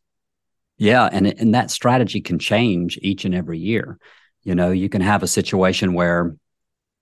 Yeah, 0.77 1.09
and 1.11 1.25
and 1.25 1.55
that 1.55 1.71
strategy 1.71 2.21
can 2.21 2.37
change 2.37 2.99
each 3.01 3.25
and 3.25 3.33
every 3.33 3.57
year. 3.57 3.97
You 4.43 4.53
know, 4.53 4.71
you 4.71 4.89
can 4.89 5.01
have 5.01 5.23
a 5.23 5.27
situation 5.27 5.93
where 5.93 6.35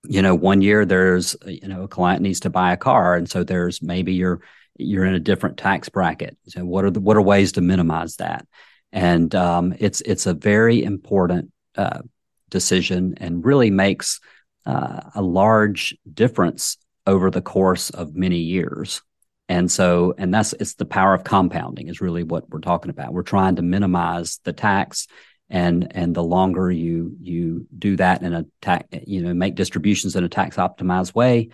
you 0.04 0.22
know, 0.22 0.36
one 0.36 0.62
year 0.62 0.86
there's 0.86 1.36
you 1.46 1.68
know 1.68 1.84
a 1.84 1.88
client 1.88 2.22
needs 2.22 2.42
to 2.42 2.50
buy 2.50 2.74
a 2.74 2.78
car, 2.78 3.16
and 3.16 3.30
so 3.30 3.44
there's 3.44 3.82
maybe 3.82 4.14
you're 4.14 4.42
you're 4.78 5.06
in 5.06 5.14
a 5.14 5.20
different 5.20 5.58
tax 5.58 5.90
bracket. 5.90 6.38
So 6.48 6.66
what 6.66 6.86
are 6.86 6.92
the 6.92 7.00
what 7.00 7.18
are 7.18 7.22
ways 7.22 7.54
to 7.54 7.62
minimize 7.62 8.18
that? 8.18 8.46
And 8.92 9.34
um, 9.34 9.74
it's 9.80 10.02
it's 10.02 10.26
a 10.26 10.34
very 10.34 10.84
important 10.84 11.52
uh, 11.76 12.02
decision, 12.50 13.16
and 13.18 13.46
really 13.46 13.72
makes 13.72 14.20
uh, 14.66 15.02
a 15.16 15.22
large 15.22 15.96
difference 16.12 16.78
over 17.06 17.30
the 17.30 17.42
course 17.42 17.90
of 17.90 18.16
many 18.16 18.40
years. 18.40 19.02
And 19.50 19.70
so, 19.70 20.14
and 20.18 20.34
that's 20.34 20.54
it's 20.54 20.76
the 20.76 20.86
power 20.86 21.14
of 21.14 21.24
compounding 21.24 21.88
is 21.88 22.02
really 22.02 22.24
what 22.24 22.50
we're 22.50 22.60
talking 22.60 22.90
about. 22.90 23.14
We're 23.14 23.24
trying 23.24 23.58
to 23.58 23.62
minimize 23.62 24.40
the 24.44 24.54
tax 24.54 25.08
and 25.54 25.96
and 25.96 26.16
the 26.16 26.24
longer 26.24 26.70
you 26.70 27.16
you 27.22 27.66
do 27.78 27.96
that 27.96 28.24
in 28.24 28.34
a 28.34 28.46
tax 28.62 28.86
you 29.06 29.22
know 29.22 29.34
make 29.34 29.56
distributions 29.56 30.16
in 30.18 30.24
a 30.26 30.30
tax 30.30 30.58
optimized 30.58 31.16
way 31.16 31.50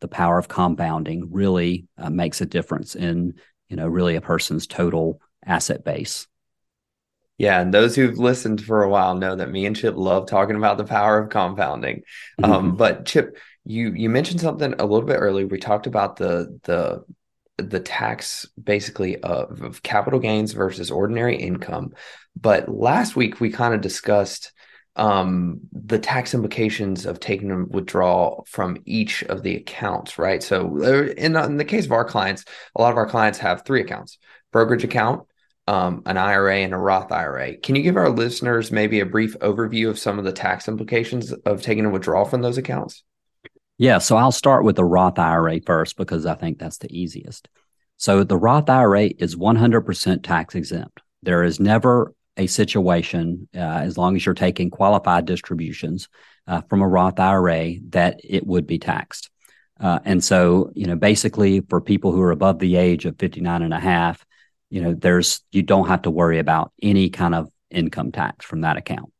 the 0.00 0.08
power 0.08 0.36
of 0.36 0.48
compounding 0.48 1.32
really 1.32 1.86
uh, 1.96 2.10
makes 2.10 2.42
a 2.42 2.46
difference 2.46 2.94
in 2.94 3.32
you 3.68 3.76
know 3.76 3.86
really 3.86 4.16
a 4.16 4.20
person's 4.20 4.66
total 4.66 5.20
asset 5.46 5.84
base 5.84 6.26
yeah, 7.36 7.60
and 7.60 7.74
those 7.74 7.96
who've 7.96 8.16
listened 8.16 8.62
for 8.62 8.84
a 8.84 8.88
while 8.88 9.16
know 9.16 9.34
that 9.34 9.50
me 9.50 9.66
and 9.66 9.74
Chip 9.74 9.96
love 9.96 10.28
talking 10.28 10.54
about 10.54 10.78
the 10.78 10.84
power 10.84 11.18
of 11.18 11.30
compounding. 11.30 12.02
Mm-hmm. 12.40 12.44
Um, 12.52 12.76
but 12.76 13.06
Chip, 13.06 13.36
you 13.64 13.92
you 13.92 14.08
mentioned 14.08 14.40
something 14.40 14.72
a 14.74 14.86
little 14.86 15.02
bit 15.02 15.16
earlier. 15.16 15.44
We 15.44 15.58
talked 15.58 15.88
about 15.88 16.14
the 16.14 16.60
the 16.62 17.04
the 17.58 17.80
tax 17.80 18.46
basically 18.62 19.16
of, 19.18 19.62
of 19.62 19.82
capital 19.82 20.18
gains 20.18 20.52
versus 20.52 20.90
ordinary 20.90 21.36
income. 21.36 21.94
But 22.36 22.68
last 22.68 23.16
week 23.16 23.40
we 23.40 23.50
kind 23.50 23.74
of 23.74 23.80
discussed 23.80 24.52
um, 24.96 25.60
the 25.72 25.98
tax 25.98 26.34
implications 26.34 27.06
of 27.06 27.18
taking 27.18 27.50
a 27.50 27.64
withdrawal 27.64 28.46
from 28.48 28.78
each 28.84 29.22
of 29.24 29.42
the 29.42 29.56
accounts, 29.56 30.18
right? 30.18 30.42
So 30.42 30.76
in, 31.16 31.36
in 31.36 31.56
the 31.56 31.64
case 31.64 31.84
of 31.84 31.92
our 31.92 32.04
clients, 32.04 32.44
a 32.76 32.80
lot 32.80 32.92
of 32.92 32.96
our 32.96 33.08
clients 33.08 33.38
have 33.38 33.64
three 33.64 33.80
accounts: 33.80 34.18
brokerage 34.52 34.84
account, 34.84 35.26
um, 35.66 36.02
an 36.06 36.16
IRA, 36.16 36.58
and 36.58 36.74
a 36.74 36.78
Roth 36.78 37.10
IRA. 37.10 37.56
Can 37.56 37.74
you 37.74 37.82
give 37.82 37.96
our 37.96 38.10
listeners 38.10 38.70
maybe 38.70 39.00
a 39.00 39.06
brief 39.06 39.36
overview 39.40 39.88
of 39.88 39.98
some 39.98 40.18
of 40.18 40.24
the 40.24 40.32
tax 40.32 40.68
implications 40.68 41.32
of 41.32 41.62
taking 41.62 41.86
a 41.86 41.90
withdrawal 41.90 42.24
from 42.24 42.42
those 42.42 42.58
accounts? 42.58 43.02
Yeah, 43.78 43.98
so 43.98 44.16
I'll 44.16 44.32
start 44.32 44.64
with 44.64 44.76
the 44.76 44.84
Roth 44.84 45.18
IRA 45.18 45.60
first 45.60 45.96
because 45.96 46.26
I 46.26 46.34
think 46.34 46.58
that's 46.58 46.78
the 46.78 46.96
easiest. 46.96 47.48
So 47.96 48.22
the 48.22 48.36
Roth 48.36 48.70
IRA 48.70 49.10
is 49.18 49.36
100% 49.36 50.22
tax 50.22 50.54
exempt. 50.54 51.00
There 51.22 51.42
is 51.42 51.58
never 51.58 52.14
a 52.36 52.46
situation, 52.46 53.48
uh, 53.54 53.58
as 53.58 53.96
long 53.96 54.16
as 54.16 54.24
you're 54.24 54.34
taking 54.34 54.70
qualified 54.70 55.24
distributions 55.24 56.08
uh, 56.46 56.60
from 56.62 56.82
a 56.82 56.88
Roth 56.88 57.18
IRA, 57.18 57.74
that 57.90 58.20
it 58.22 58.46
would 58.46 58.66
be 58.66 58.78
taxed. 58.78 59.30
Uh, 59.80 59.98
and 60.04 60.22
so, 60.22 60.70
you 60.74 60.86
know, 60.86 60.96
basically 60.96 61.60
for 61.60 61.80
people 61.80 62.12
who 62.12 62.22
are 62.22 62.30
above 62.30 62.58
the 62.58 62.76
age 62.76 63.06
of 63.06 63.18
59 63.18 63.62
and 63.62 63.74
a 63.74 63.80
half, 63.80 64.24
you 64.70 64.80
know, 64.80 64.94
there's, 64.94 65.40
you 65.50 65.62
don't 65.62 65.88
have 65.88 66.02
to 66.02 66.10
worry 66.10 66.38
about 66.38 66.72
any 66.80 67.10
kind 67.10 67.34
of 67.34 67.48
income 67.70 68.12
tax 68.12 68.44
from 68.44 68.60
that 68.62 68.76
account. 68.76 69.12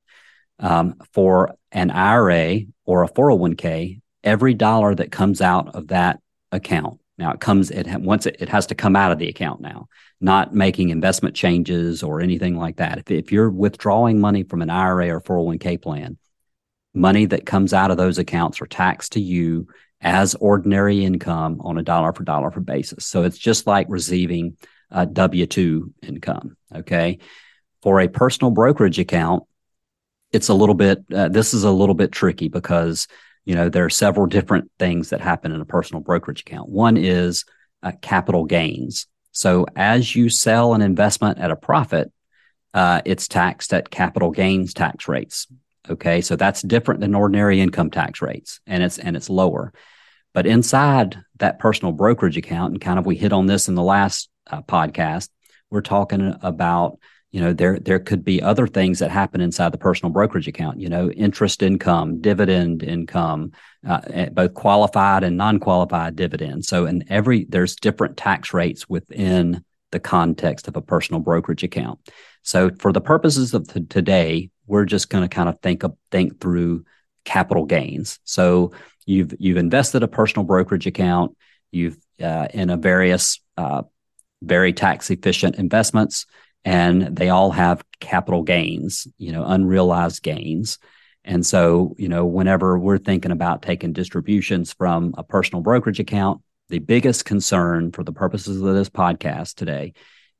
Um, 0.60 0.94
for 1.12 1.56
an 1.72 1.90
IRA 1.90 2.60
or 2.84 3.02
a 3.02 3.08
401k, 3.08 4.00
every 4.24 4.54
dollar 4.54 4.94
that 4.94 5.12
comes 5.12 5.40
out 5.40 5.74
of 5.76 5.88
that 5.88 6.20
account 6.50 6.98
now 7.16 7.32
it 7.32 7.40
comes 7.40 7.70
it 7.70 7.86
once 8.00 8.26
it, 8.26 8.36
it 8.40 8.48
has 8.48 8.66
to 8.66 8.74
come 8.74 8.96
out 8.96 9.12
of 9.12 9.18
the 9.18 9.28
account 9.28 9.60
now, 9.60 9.88
not 10.20 10.54
making 10.54 10.90
investment 10.90 11.36
changes 11.36 12.02
or 12.02 12.20
anything 12.20 12.56
like 12.56 12.76
that. 12.76 12.98
If, 12.98 13.10
if 13.10 13.32
you're 13.32 13.50
withdrawing 13.50 14.20
money 14.20 14.42
from 14.42 14.62
an 14.62 14.70
IRA 14.70 15.10
or 15.10 15.20
401k 15.20 15.80
plan, 15.80 16.18
money 16.92 17.26
that 17.26 17.46
comes 17.46 17.72
out 17.72 17.90
of 17.90 17.96
those 17.96 18.18
accounts 18.18 18.60
are 18.60 18.66
taxed 18.66 19.12
to 19.12 19.20
you 19.20 19.68
as 20.00 20.34
ordinary 20.34 21.04
income 21.04 21.60
on 21.60 21.78
a 21.78 21.82
dollar 21.82 22.12
for 22.12 22.24
dollar 22.24 22.50
for 22.50 22.60
basis. 22.60 23.06
So 23.06 23.22
it's 23.22 23.38
just 23.38 23.66
like 23.66 23.86
receiving 23.88 24.56
a 24.90 25.06
W 25.06 25.46
2 25.46 25.94
income. 26.02 26.56
Okay. 26.74 27.18
For 27.82 28.00
a 28.00 28.08
personal 28.08 28.50
brokerage 28.50 28.98
account, 28.98 29.44
it's 30.32 30.48
a 30.48 30.54
little 30.54 30.74
bit, 30.74 31.04
uh, 31.14 31.28
this 31.28 31.54
is 31.54 31.62
a 31.62 31.70
little 31.70 31.94
bit 31.94 32.10
tricky 32.10 32.48
because 32.48 33.06
you 33.44 33.54
know, 33.54 33.68
there 33.68 33.84
are 33.84 33.90
several 33.90 34.26
different 34.26 34.70
things 34.78 35.10
that 35.10 35.20
happen 35.20 35.52
in 35.52 35.60
a 35.60 35.66
personal 35.66 36.02
brokerage 36.02 36.40
account. 36.40 36.68
One 36.68 36.96
is 36.96 37.44
uh, 37.82 37.92
capital 38.00 38.44
gains. 38.44 39.06
So 39.32 39.66
as 39.76 40.14
you 40.14 40.28
sell 40.28 40.74
an 40.74 40.82
investment 40.82 41.38
at 41.38 41.50
a 41.50 41.56
profit, 41.56 42.12
uh, 42.72 43.02
it's 43.04 43.28
taxed 43.28 43.72
at 43.74 43.90
capital 43.90 44.30
gains 44.30 44.74
tax 44.74 45.08
rates. 45.08 45.46
Okay, 45.88 46.22
so 46.22 46.34
that's 46.34 46.62
different 46.62 47.00
than 47.00 47.14
ordinary 47.14 47.60
income 47.60 47.90
tax 47.90 48.22
rates, 48.22 48.60
and 48.66 48.82
it's 48.82 48.98
and 48.98 49.16
it's 49.16 49.28
lower. 49.28 49.72
But 50.32 50.46
inside 50.46 51.18
that 51.38 51.58
personal 51.58 51.92
brokerage 51.92 52.38
account, 52.38 52.72
and 52.72 52.80
kind 52.80 52.98
of 52.98 53.04
we 53.04 53.16
hit 53.16 53.34
on 53.34 53.46
this 53.46 53.68
in 53.68 53.74
the 53.74 53.82
last 53.82 54.30
uh, 54.50 54.62
podcast, 54.62 55.28
we're 55.70 55.82
talking 55.82 56.34
about 56.40 56.98
you 57.34 57.40
know 57.40 57.52
there 57.52 57.80
there 57.80 57.98
could 57.98 58.24
be 58.24 58.40
other 58.40 58.68
things 58.68 59.00
that 59.00 59.10
happen 59.10 59.40
inside 59.40 59.72
the 59.72 59.78
personal 59.78 60.12
brokerage 60.12 60.46
account 60.46 60.78
you 60.78 60.88
know 60.88 61.10
interest 61.10 61.64
income 61.64 62.20
dividend 62.20 62.84
income 62.84 63.50
uh, 63.84 64.00
eh, 64.06 64.28
both 64.28 64.54
qualified 64.54 65.24
and 65.24 65.36
non-qualified 65.36 66.14
dividends. 66.14 66.68
So 66.68 66.86
in 66.86 67.04
every 67.08 67.44
there's 67.46 67.74
different 67.74 68.16
tax 68.16 68.54
rates 68.54 68.88
within 68.88 69.64
the 69.90 69.98
context 69.98 70.68
of 70.68 70.76
a 70.76 70.80
personal 70.80 71.20
brokerage 71.20 71.64
account. 71.64 71.98
So 72.42 72.70
for 72.78 72.92
the 72.92 73.00
purposes 73.00 73.52
of 73.52 73.66
t- 73.66 73.84
today 73.84 74.50
we're 74.68 74.84
just 74.84 75.10
going 75.10 75.28
to 75.28 75.34
kind 75.34 75.48
of 75.48 75.58
think 75.60 75.82
of, 75.82 75.96
think 76.12 76.40
through 76.40 76.84
capital 77.24 77.64
gains. 77.64 78.20
So 78.22 78.74
you've 79.06 79.34
you've 79.40 79.56
invested 79.56 80.04
a 80.04 80.08
personal 80.08 80.46
brokerage 80.46 80.86
account 80.86 81.36
you've 81.72 81.98
uh, 82.22 82.46
in 82.54 82.70
a 82.70 82.76
various 82.76 83.40
uh, 83.56 83.82
very 84.40 84.72
tax 84.72 85.10
efficient 85.10 85.56
investments 85.56 86.26
and 86.64 87.14
they 87.16 87.28
all 87.28 87.50
have 87.50 87.84
capital 88.00 88.42
gains, 88.42 89.06
you 89.18 89.32
know, 89.32 89.44
unrealized 89.44 90.22
gains. 90.22 90.78
And 91.24 91.44
so, 91.44 91.94
you 91.98 92.08
know, 92.08 92.24
whenever 92.24 92.78
we're 92.78 92.98
thinking 92.98 93.30
about 93.30 93.62
taking 93.62 93.92
distributions 93.92 94.72
from 94.72 95.14
a 95.16 95.22
personal 95.22 95.62
brokerage 95.62 96.00
account, 96.00 96.42
the 96.68 96.78
biggest 96.78 97.24
concern 97.24 97.92
for 97.92 98.02
the 98.02 98.12
purposes 98.12 98.60
of 98.60 98.74
this 98.74 98.88
podcast 98.88 99.54
today 99.54 99.92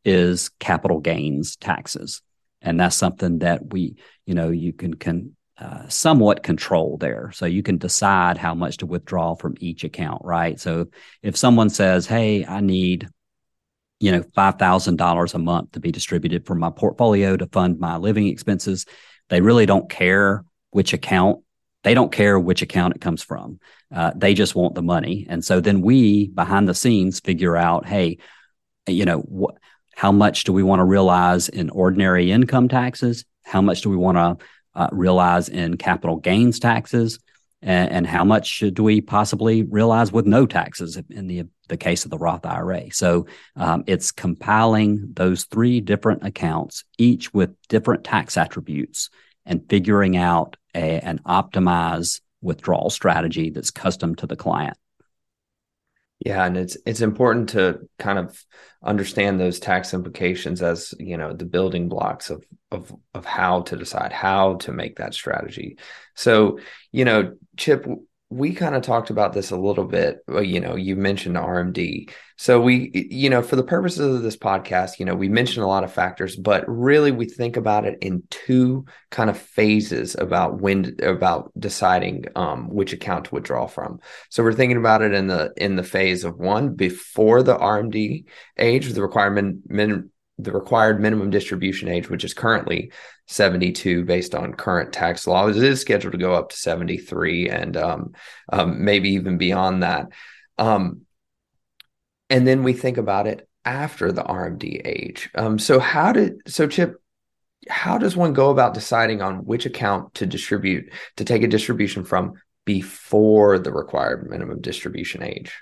is 0.04 0.50
capital 0.58 1.00
gains 1.00 1.56
taxes. 1.56 2.22
And 2.60 2.80
that's 2.80 2.96
something 2.96 3.40
that 3.40 3.72
we, 3.72 3.96
you 4.26 4.34
know, 4.34 4.50
you 4.50 4.72
can, 4.72 4.94
can 4.94 5.36
uh, 5.58 5.88
somewhat 5.88 6.42
control 6.42 6.96
there. 6.98 7.30
So 7.32 7.46
you 7.46 7.62
can 7.62 7.78
decide 7.78 8.38
how 8.38 8.54
much 8.54 8.78
to 8.78 8.86
withdraw 8.86 9.34
from 9.34 9.54
each 9.60 9.84
account, 9.84 10.22
right? 10.24 10.58
So 10.58 10.86
if 11.22 11.36
someone 11.36 11.70
says, 11.70 12.06
Hey, 12.06 12.44
I 12.44 12.60
need 12.60 13.08
you 14.04 14.12
know, 14.12 14.20
$5,000 14.20 15.34
a 15.34 15.38
month 15.38 15.72
to 15.72 15.80
be 15.80 15.90
distributed 15.90 16.46
from 16.46 16.58
my 16.58 16.68
portfolio 16.68 17.38
to 17.38 17.46
fund 17.46 17.80
my 17.80 17.96
living 17.96 18.26
expenses. 18.26 18.84
They 19.30 19.40
really 19.40 19.64
don't 19.64 19.88
care 19.88 20.44
which 20.72 20.92
account. 20.92 21.42
They 21.84 21.94
don't 21.94 22.12
care 22.12 22.38
which 22.38 22.60
account 22.60 22.96
it 22.96 23.00
comes 23.00 23.22
from. 23.22 23.60
Uh, 23.90 24.12
they 24.14 24.34
just 24.34 24.54
want 24.54 24.74
the 24.74 24.82
money. 24.82 25.26
And 25.30 25.42
so 25.42 25.58
then 25.58 25.80
we 25.80 26.28
behind 26.28 26.68
the 26.68 26.74
scenes 26.74 27.20
figure 27.20 27.56
out, 27.56 27.86
hey, 27.86 28.18
you 28.86 29.06
know, 29.06 29.22
wh- 29.22 29.56
how 29.96 30.12
much 30.12 30.44
do 30.44 30.52
we 30.52 30.62
want 30.62 30.80
to 30.80 30.84
realize 30.84 31.48
in 31.48 31.70
ordinary 31.70 32.30
income 32.30 32.68
taxes? 32.68 33.24
How 33.42 33.62
much 33.62 33.80
do 33.80 33.88
we 33.88 33.96
want 33.96 34.18
to 34.18 34.44
uh, 34.74 34.88
realize 34.92 35.48
in 35.48 35.78
capital 35.78 36.16
gains 36.16 36.58
taxes? 36.58 37.20
And, 37.64 37.90
and 37.90 38.06
how 38.06 38.24
much 38.24 38.46
should 38.46 38.78
we 38.78 39.00
possibly 39.00 39.62
realize 39.62 40.12
with 40.12 40.26
no 40.26 40.46
taxes 40.46 41.00
in 41.10 41.26
the 41.26 41.44
the 41.68 41.76
case 41.78 42.04
of 42.04 42.10
the 42.10 42.18
Roth 42.18 42.44
IRA. 42.44 42.92
So 42.92 43.26
um, 43.56 43.84
it's 43.86 44.12
compiling 44.12 45.12
those 45.14 45.44
three 45.44 45.80
different 45.80 46.22
accounts, 46.22 46.84
each 46.98 47.32
with 47.32 47.56
different 47.68 48.04
tax 48.04 48.36
attributes, 48.36 49.08
and 49.46 49.66
figuring 49.68 50.14
out 50.14 50.56
a, 50.74 51.00
an 51.00 51.20
optimized 51.26 52.20
withdrawal 52.42 52.90
strategy 52.90 53.48
that's 53.48 53.70
custom 53.70 54.14
to 54.16 54.26
the 54.26 54.36
client. 54.36 54.76
Yeah, 56.20 56.44
and 56.44 56.56
it's 56.56 56.76
it's 56.86 57.00
important 57.00 57.50
to 57.50 57.88
kind 57.98 58.18
of 58.18 58.42
understand 58.82 59.38
those 59.38 59.58
tax 59.58 59.92
implications 59.92 60.62
as 60.62 60.94
you 60.98 61.16
know 61.16 61.32
the 61.32 61.44
building 61.44 61.88
blocks 61.88 62.30
of 62.30 62.44
of 62.70 62.94
of 63.14 63.24
how 63.24 63.62
to 63.62 63.76
decide 63.76 64.12
how 64.12 64.54
to 64.56 64.72
make 64.72 64.96
that 64.96 65.14
strategy. 65.14 65.76
So 66.14 66.58
you 66.92 67.04
know, 67.04 67.36
Chip, 67.56 67.86
we 68.34 68.52
kind 68.52 68.74
of 68.74 68.82
talked 68.82 69.10
about 69.10 69.32
this 69.32 69.52
a 69.52 69.56
little 69.56 69.84
bit. 69.84 70.18
You 70.28 70.58
know, 70.58 70.74
you 70.74 70.96
mentioned 70.96 71.36
RMD. 71.36 72.10
So 72.36 72.60
we, 72.60 72.90
you 73.08 73.30
know, 73.30 73.42
for 73.42 73.54
the 73.54 73.62
purposes 73.62 74.16
of 74.16 74.22
this 74.22 74.36
podcast, 74.36 74.98
you 74.98 75.04
know, 75.04 75.14
we 75.14 75.28
mentioned 75.28 75.62
a 75.62 75.68
lot 75.68 75.84
of 75.84 75.92
factors, 75.92 76.34
but 76.34 76.64
really 76.66 77.12
we 77.12 77.26
think 77.26 77.56
about 77.56 77.84
it 77.84 77.96
in 78.00 78.24
two 78.30 78.86
kind 79.12 79.30
of 79.30 79.38
phases 79.38 80.16
about 80.18 80.60
when 80.60 80.96
about 81.00 81.52
deciding 81.56 82.24
um, 82.34 82.68
which 82.70 82.92
account 82.92 83.26
to 83.26 83.34
withdraw 83.36 83.68
from. 83.68 84.00
So 84.30 84.42
we're 84.42 84.52
thinking 84.52 84.78
about 84.78 85.02
it 85.02 85.14
in 85.14 85.28
the 85.28 85.52
in 85.56 85.76
the 85.76 85.84
phase 85.84 86.24
of 86.24 86.36
one 86.36 86.74
before 86.74 87.44
the 87.44 87.56
RMD 87.56 88.24
age, 88.58 88.92
the 88.92 89.02
requirement 89.02 89.60
min, 89.68 90.10
the 90.38 90.52
required 90.52 91.00
minimum 91.00 91.30
distribution 91.30 91.88
age, 91.88 92.10
which 92.10 92.24
is 92.24 92.34
currently 92.34 92.92
72 93.26 94.04
based 94.04 94.34
on 94.34 94.52
current 94.52 94.92
tax 94.92 95.26
laws, 95.26 95.56
is 95.56 95.80
scheduled 95.80 96.12
to 96.12 96.18
go 96.18 96.34
up 96.34 96.50
to 96.50 96.56
73 96.56 97.48
and 97.48 97.76
um, 97.76 98.12
um, 98.52 98.84
maybe 98.84 99.10
even 99.10 99.38
beyond 99.38 99.82
that. 99.82 100.08
Um, 100.58 101.02
and 102.30 102.46
then 102.46 102.62
we 102.62 102.72
think 102.72 102.96
about 102.96 103.26
it 103.26 103.48
after 103.64 104.12
the 104.12 104.22
RMD 104.22 104.82
age. 104.84 105.30
Um, 105.34 105.58
so 105.58 105.78
how 105.78 106.12
did 106.12 106.42
so 106.46 106.66
Chip? 106.66 107.00
How 107.68 107.96
does 107.96 108.14
one 108.14 108.34
go 108.34 108.50
about 108.50 108.74
deciding 108.74 109.22
on 109.22 109.46
which 109.46 109.64
account 109.64 110.14
to 110.14 110.26
distribute 110.26 110.92
to 111.16 111.24
take 111.24 111.42
a 111.42 111.48
distribution 111.48 112.04
from 112.04 112.34
before 112.66 113.58
the 113.58 113.72
required 113.72 114.28
minimum 114.28 114.60
distribution 114.60 115.22
age? 115.22 115.52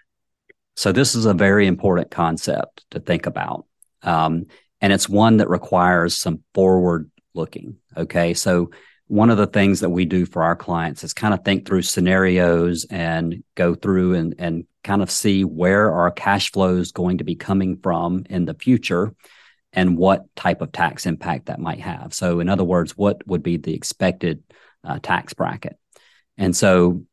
So 0.75 0.91
this 0.91 1.15
is 1.15 1.27
a 1.27 1.35
very 1.35 1.67
important 1.67 2.11
concept 2.11 2.85
to 2.91 3.01
think 3.01 3.27
about. 3.27 3.67
Um, 4.03 4.47
and 4.81 4.93
it's 4.93 5.09
one 5.09 5.39
that 5.39 5.49
requires 5.49 6.19
some 6.19 6.43
forward 6.55 7.11
looking. 7.35 7.77
Okay. 7.97 8.35
So 8.35 8.71
one 9.07 9.31
of 9.31 9.37
the 9.37 9.47
things 9.47 9.81
that 9.81 9.91
we 9.91 10.05
do 10.05 10.25
for 10.27 10.43
our 10.43 10.57
clients 10.57 11.05
is 11.05 11.13
kind 11.13 11.35
of 11.35 11.45
think 11.45 11.67
through 11.67 11.83
scenarios 11.83 12.87
and 12.91 13.45
go 13.55 13.75
through 13.75 14.15
and, 14.15 14.35
and 14.39 14.65
kind 14.83 15.03
of 15.03 15.11
see 15.11 15.45
where 15.45 15.93
our 15.93 16.11
cash 16.11 16.51
flows 16.51 16.93
going 16.93 17.19
to 17.19 17.25
be 17.25 17.35
coming 17.35 17.79
from 17.83 18.25
in 18.29 18.45
the 18.45 18.55
future 18.55 19.15
and 19.73 19.97
what 19.97 20.35
type 20.35 20.61
of 20.61 20.73
tax 20.73 21.07
impact 21.07 21.47
that 21.47 21.61
might 21.61 21.81
have. 21.81 22.13
So, 22.13 22.41
in 22.41 22.49
other 22.49 22.65
words, 22.65 22.97
what 22.97 23.27
would 23.27 23.43
be 23.43 23.57
the 23.57 23.75
expected 23.75 24.43
uh, 24.85 24.99
tax 25.03 25.35
bracket? 25.35 25.79
And 26.37 26.55
so, 26.57 27.05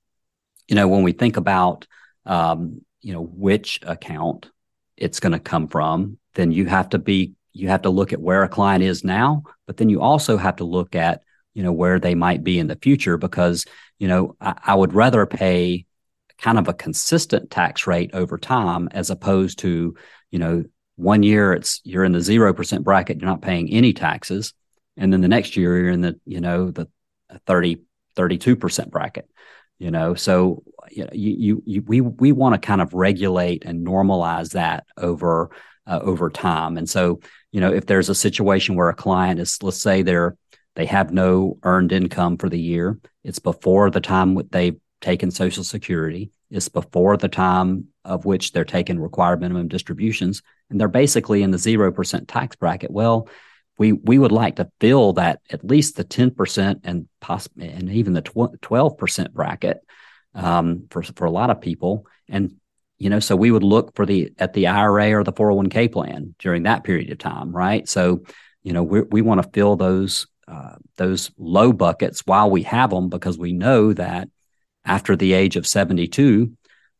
you 0.68 0.76
know, 0.76 0.88
when 0.88 1.04
we 1.04 1.12
think 1.12 1.38
about, 1.38 1.86
um, 2.26 2.82
you 3.02 3.14
know, 3.14 3.24
which 3.24 3.80
account 3.84 4.50
it's 5.00 5.20
going 5.20 5.32
to 5.32 5.40
come 5.40 5.68
from, 5.68 6.18
then 6.36 6.52
you 6.52 6.66
have 6.66 6.90
to 6.90 7.00
be 7.00 7.34
you 7.54 7.70
have 7.70 7.82
to 7.82 7.90
look 7.90 8.14
at 8.14 8.22
where 8.22 8.44
a 8.44 8.50
client 8.50 8.84
is 8.84 9.04
now, 9.04 9.44
but 9.66 9.78
then 9.78 9.90
you 9.90 10.02
also 10.02 10.38
have 10.38 10.58
to 10.58 10.64
look 10.64 10.96
at, 10.96 11.24
you 11.54 11.64
know, 11.64 11.74
where 11.74 12.00
they 12.00 12.16
might 12.16 12.44
be 12.44 12.60
in 12.60 12.68
the 12.68 12.76
future 12.76 13.18
because, 13.18 13.66
you 13.98 14.08
know, 14.08 14.36
I, 14.40 14.54
I 14.68 14.76
would 14.76 14.94
rather 14.94 15.26
pay 15.26 15.86
kind 16.38 16.58
of 16.58 16.68
a 16.68 16.74
consistent 16.74 17.50
tax 17.50 17.88
rate 17.88 18.12
over 18.14 18.38
time 18.38 18.88
as 18.92 19.10
opposed 19.10 19.60
to, 19.60 19.96
you 20.32 20.40
know, 20.40 20.64
one 20.96 21.24
year 21.24 21.54
it's 21.54 21.82
you're 21.84 22.04
in 22.04 22.12
the 22.12 22.20
0% 22.20 22.84
bracket, 22.84 23.20
you're 23.20 23.30
not 23.30 23.42
paying 23.42 23.70
any 23.70 23.94
taxes. 23.94 24.54
And 24.96 25.12
then 25.12 25.22
the 25.22 25.28
next 25.28 25.58
year 25.58 25.78
you're 25.78 25.92
in 25.92 26.02
the, 26.02 26.20
you 26.26 26.42
know, 26.42 26.72
the 26.72 26.88
30, 27.46 27.78
32% 28.16 28.90
bracket, 28.90 29.30
you 29.80 29.92
know, 29.92 30.14
so 30.14 30.64
you 30.92 31.08
you, 31.12 31.64
you, 31.66 31.82
we, 31.86 32.02
we 32.02 32.32
want 32.32 32.54
to 32.54 32.66
kind 32.66 32.82
of 32.82 32.94
regulate 32.94 33.66
and 33.66 33.86
normalize 33.86 34.52
that 34.52 34.86
over, 34.98 35.52
uh, 35.88 36.00
over 36.02 36.30
time. 36.30 36.78
And 36.78 36.90
so, 36.90 37.20
you 37.52 37.62
know, 37.62 37.74
if 37.74 37.86
there's 37.86 38.10
a 38.10 38.16
situation 38.16 38.76
where 38.76 38.90
a 38.90 38.96
client 38.96 39.40
is, 39.40 39.62
let's 39.62 39.82
say 39.82 40.02
they're, 40.02 40.38
they 40.76 40.86
have 40.86 41.12
no 41.12 41.58
earned 41.64 41.92
income 41.92 42.38
for 42.38 42.50
the 42.50 42.60
year, 42.60 43.00
it's 43.24 43.40
before 43.40 43.90
the 43.90 44.02
time 44.02 44.38
they've 44.52 44.80
taken 45.02 45.32
Social 45.32 45.64
Security, 45.64 46.32
it's 46.52 46.70
before 46.70 47.18
the 47.18 47.28
time 47.28 47.88
of 48.06 48.26
which 48.26 48.52
they're 48.52 48.66
taking 48.66 49.00
required 49.00 49.42
minimum 49.42 49.68
distributions, 49.68 50.42
and 50.70 50.80
they're 50.80 50.88
basically 50.88 51.44
in 51.44 51.52
the 51.52 51.58
0% 51.58 52.26
tax 52.28 52.56
bracket. 52.56 52.92
Well, 52.92 53.28
we, 53.78 53.94
we 53.94 54.20
would 54.20 54.32
like 54.32 54.58
to 54.58 54.70
fill 54.80 55.14
that 55.14 55.40
at 55.50 55.66
least 55.66 55.96
the 55.96 56.04
10% 56.04 56.82
and 56.84 57.08
possibly 57.22 57.70
and 57.70 57.90
even 57.90 58.14
the 58.14 58.22
12% 58.22 59.32
bracket 59.32 59.80
um, 60.40 60.88
for, 60.90 61.04
for 61.04 61.26
a 61.26 61.32
lot 61.32 61.50
of 61.50 61.62
people. 61.62 62.06
And 62.28 62.56
you 63.00 63.10
know 63.10 63.20
so 63.20 63.36
we 63.36 63.50
would 63.50 63.64
look 63.64 63.96
for 63.96 64.06
the 64.06 64.32
at 64.38 64.54
the 64.54 64.68
ira 64.68 65.14
or 65.14 65.24
the 65.24 65.34
401k 65.34 65.92
plan 65.92 66.36
during 66.38 66.64
that 66.64 66.84
period 66.84 67.12
of 67.12 67.18
time 67.18 67.52
right 67.52 67.90
so 67.90 68.24
you 68.62 68.74
know 68.74 68.84
we 68.84 69.02
we 69.02 69.22
want 69.22 69.42
to 69.42 69.50
fill 69.52 69.76
those 69.76 70.28
uh, 70.48 70.76
those 70.98 71.32
low 71.38 71.72
buckets 71.72 72.22
while 72.26 72.50
we 72.50 72.64
have 72.64 72.90
them 72.90 73.08
because 73.10 73.38
we 73.38 73.54
know 73.54 73.94
that 73.94 74.30
after 74.84 75.16
the 75.16 75.34
age 75.34 75.56
of 75.56 75.66
72 75.66 76.52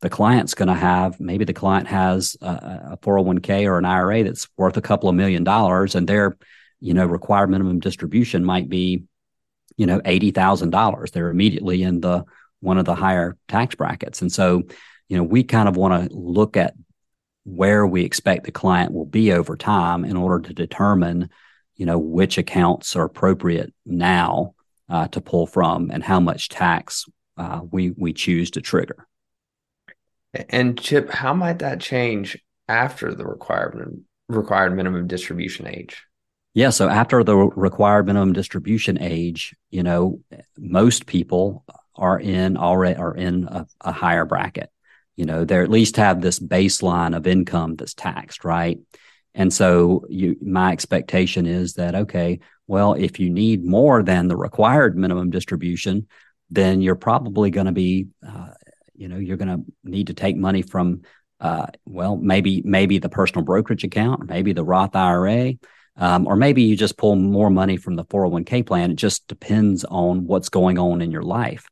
the 0.02 0.10
client's 0.10 0.54
going 0.54 0.70
to 0.70 0.74
have 0.74 1.20
maybe 1.20 1.44
the 1.44 1.54
client 1.54 1.88
has 1.88 2.38
a, 2.42 2.92
a 2.92 2.98
401k 3.02 3.66
or 3.66 3.78
an 3.78 3.86
ira 3.86 4.24
that's 4.24 4.48
worth 4.58 4.78
a 4.78 4.82
couple 4.82 5.10
of 5.10 5.16
million 5.16 5.44
dollars 5.44 5.96
and 5.96 6.08
their 6.08 6.38
you 6.80 6.94
know 6.94 7.06
required 7.06 7.50
minimum 7.50 7.80
distribution 7.80 8.46
might 8.46 8.70
be 8.70 9.04
you 9.76 9.86
know 9.86 10.00
$80000 10.00 11.12
they're 11.12 11.30
immediately 11.30 11.84
in 11.84 12.00
the 12.00 12.24
one 12.62 12.78
of 12.78 12.86
the 12.86 12.96
higher 12.96 13.38
tax 13.48 13.76
brackets 13.76 14.22
and 14.22 14.32
so 14.32 14.64
you 15.10 15.18
know, 15.18 15.24
we 15.24 15.44
kind 15.44 15.68
of 15.68 15.76
want 15.76 16.10
to 16.10 16.16
look 16.16 16.56
at 16.56 16.76
where 17.44 17.86
we 17.86 18.06
expect 18.06 18.46
the 18.46 18.52
client 18.52 18.94
will 18.94 19.06
be 19.06 19.34
over 19.34 19.58
time 19.58 20.06
in 20.06 20.16
order 20.16 20.48
to 20.48 20.54
determine, 20.54 21.30
you 21.76 21.86
know, 21.86 21.98
which 21.98 22.38
accounts 22.38 22.96
are 22.96 23.06
appropriate 23.06 23.74
now 23.86 24.54
uh, 24.88 25.08
to 25.08 25.20
pull 25.20 25.48
from 25.48 25.90
and 25.92 26.04
how 26.04 26.20
much 26.20 26.50
tax 26.50 27.06
uh, 27.38 27.62
we 27.72 27.92
we 27.92 28.14
choose 28.14 28.52
to 28.52 28.62
trigger. 28.62 29.08
And 30.50 30.80
Chip, 30.80 31.10
how 31.10 31.34
might 31.34 31.60
that 31.60 31.82
change 31.82 32.38
after 32.68 33.14
the 33.16 33.26
required 33.26 34.04
required 34.28 34.76
minimum 34.76 35.08
distribution 35.08 35.66
age? 35.66 36.04
Yeah, 36.54 36.70
so 36.70 36.88
after 36.88 37.24
the 37.24 37.36
required 37.36 38.06
minimum 38.06 38.34
distribution 38.34 38.98
age, 39.00 39.56
you 39.72 39.82
know, 39.82 40.20
most 40.58 41.08
people 41.08 41.64
are 42.00 42.20
in 42.20 42.58
already 42.58 42.98
are 42.98 43.16
in 43.16 43.44
a, 43.46 43.68
a 43.82 43.92
higher 43.92 44.26
bracket. 44.26 44.72
You 45.16 45.26
know 45.26 45.46
they 45.46 45.60
at 45.60 45.70
least 45.70 45.98
have 45.98 46.22
this 46.22 46.40
baseline 46.40 47.16
of 47.16 47.28
income 47.28 47.76
that's 47.76 47.94
taxed 47.94 48.44
right? 48.44 48.80
And 49.36 49.54
so 49.54 50.06
you 50.10 50.38
my 50.42 50.72
expectation 50.72 51.46
is 51.46 51.74
that 51.74 51.96
okay 51.96 52.40
well 52.68 52.94
if 52.94 53.20
you 53.20 53.30
need 53.30 53.64
more 53.64 54.02
than 54.02 54.28
the 54.28 54.38
required 54.38 54.98
minimum 54.98 55.30
distribution 55.30 56.08
then 56.50 56.82
you're 56.82 56.96
probably 56.96 57.52
going 57.52 57.68
to 57.68 57.72
be 57.72 58.08
uh, 58.28 58.50
you 58.96 59.08
know 59.08 59.18
you're 59.18 59.38
going 59.38 59.56
to 59.56 59.64
need 59.84 60.08
to 60.08 60.14
take 60.14 60.36
money 60.36 60.62
from 60.62 61.02
uh, 61.40 61.68
well 61.86 62.16
maybe 62.18 62.62
maybe 62.66 62.98
the 62.98 63.10
personal 63.10 63.46
brokerage 63.46 63.84
account 63.84 64.28
maybe 64.28 64.52
the 64.54 64.64
roth 64.64 64.96
ira 64.96 65.54
um, 66.00 66.28
or 66.28 66.38
maybe 66.38 66.64
you 66.64 66.78
just 66.78 66.98
pull 66.98 67.16
more 67.18 67.50
money 67.50 67.76
from 67.76 67.96
the 67.96 68.06
401k 68.06 68.66
plan. 68.66 68.92
It 68.92 68.96
just 68.96 69.28
depends 69.28 69.84
on 69.84 70.26
what's 70.26 70.48
going 70.48 70.80
on 70.80 71.02
in 71.02 71.12
your 71.12 71.24
life 71.24 71.68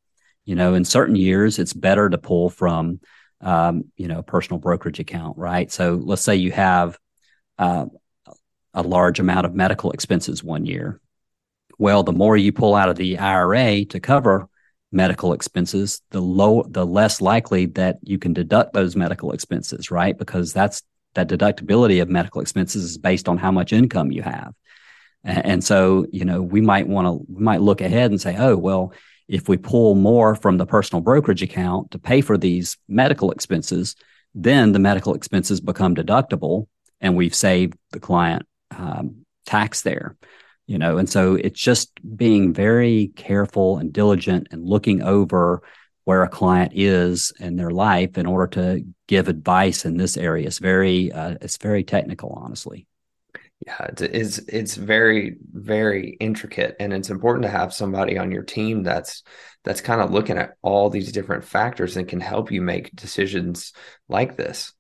you 0.47 0.55
know 0.55 0.73
in 0.73 0.83
certain 0.83 1.15
years 1.15 1.59
it's 1.59 1.73
better 1.73 2.09
to 2.09 2.17
pull 2.17 2.49
from 2.49 2.99
um, 3.41 3.85
you 3.95 4.07
know, 4.07 4.19
a 4.19 4.23
personal 4.23 4.59
brokerage 4.59 4.99
account, 4.99 5.37
right? 5.37 5.71
So 5.71 5.99
let's 6.01 6.21
say 6.21 6.35
you 6.35 6.51
have 6.51 6.97
uh, 7.57 7.85
a 8.73 8.81
large 8.81 9.19
amount 9.19 9.45
of 9.45 9.53
medical 9.53 9.91
expenses 9.91 10.43
one 10.43 10.65
year. 10.65 10.99
Well, 11.77 12.03
the 12.03 12.13
more 12.13 12.35
you 12.35 12.51
pull 12.51 12.75
out 12.75 12.89
of 12.89 12.95
the 12.95 13.19
IRA 13.19 13.85
to 13.85 13.99
cover 13.99 14.49
medical 14.91 15.33
expenses, 15.33 16.01
the 16.09 16.21
low, 16.21 16.63
the 16.67 16.85
less 16.85 17.21
likely 17.21 17.67
that 17.67 17.97
you 18.01 18.17
can 18.17 18.33
deduct 18.33 18.73
those 18.73 18.95
medical 18.95 19.31
expenses, 19.31 19.91
right? 19.91 20.17
Because 20.17 20.53
that's 20.53 20.81
that 21.13 21.29
deductibility 21.29 22.01
of 22.01 22.09
medical 22.09 22.41
expenses 22.41 22.83
is 22.83 22.97
based 22.97 23.27
on 23.27 23.37
how 23.37 23.51
much 23.51 23.73
income 23.73 24.11
you 24.11 24.23
have. 24.23 24.53
And, 25.23 25.45
and 25.45 25.63
so, 25.63 26.05
you 26.11 26.25
know, 26.25 26.41
we 26.41 26.61
might 26.61 26.87
want 26.87 27.07
to, 27.07 27.25
we 27.31 27.43
might 27.43 27.61
look 27.61 27.81
ahead 27.81 28.11
and 28.11 28.19
say, 28.19 28.35
oh, 28.37 28.55
well, 28.55 28.93
if 29.27 29.49
we 29.49 29.57
pull 29.57 29.95
more 29.95 30.35
from 30.35 30.57
the 30.57 30.65
personal 30.65 31.01
brokerage 31.01 31.43
account 31.43 31.91
to 31.91 31.99
pay 31.99 32.21
for 32.21 32.37
these 32.37 32.77
medical 32.87 33.31
expenses, 33.31 33.95
then 34.33 34.71
the 34.71 34.79
medical 34.79 35.13
expenses 35.13 35.59
become 35.59 35.95
deductible 35.95 36.67
and 37.01 37.15
we've 37.15 37.35
saved 37.35 37.77
the 37.91 37.99
client 37.99 38.43
um, 38.71 39.25
tax 39.45 39.81
there 39.81 40.15
you 40.67 40.77
know? 40.77 40.97
And 40.97 41.09
so 41.09 41.35
it's 41.35 41.59
just 41.59 41.91
being 42.15 42.53
very 42.53 43.11
careful 43.15 43.77
and 43.77 43.91
diligent 43.91 44.49
and 44.51 44.63
looking 44.63 45.01
over 45.01 45.63
where 46.03 46.23
a 46.23 46.29
client 46.29 46.73
is 46.75 47.33
in 47.39 47.55
their 47.55 47.71
life 47.71 48.17
in 48.17 48.25
order 48.25 48.47
to 48.47 48.85
give 49.07 49.27
advice 49.27 49.85
in 49.85 49.97
this 49.97 50.15
area. 50.15 50.47
It's 50.47 50.59
very 50.59 51.11
uh, 51.11 51.35
it's 51.41 51.57
very 51.57 51.83
technical 51.83 52.37
honestly 52.41 52.85
yeah, 53.67 53.87
it's 53.99 54.37
it's 54.37 54.75
very 54.75 55.35
very 55.51 56.15
intricate, 56.21 56.77
and 56.79 56.93
it's 56.93 57.09
important 57.09 57.43
to 57.43 57.49
have 57.49 57.73
somebody 57.73 58.17
on 58.17 58.31
your 58.31 58.43
team 58.43 58.81
that's 58.81 59.23
that's 59.65 59.81
kind 59.81 59.99
of 59.99 60.11
looking 60.11 60.37
at 60.37 60.53
all 60.61 60.89
these 60.89 61.11
different 61.11 61.43
factors 61.43 61.97
and 61.97 62.07
can 62.07 62.21
help 62.21 62.49
you 62.49 62.61
make 62.61 62.95
decisions 62.95 63.73
like 64.07 64.37
this. 64.37 64.71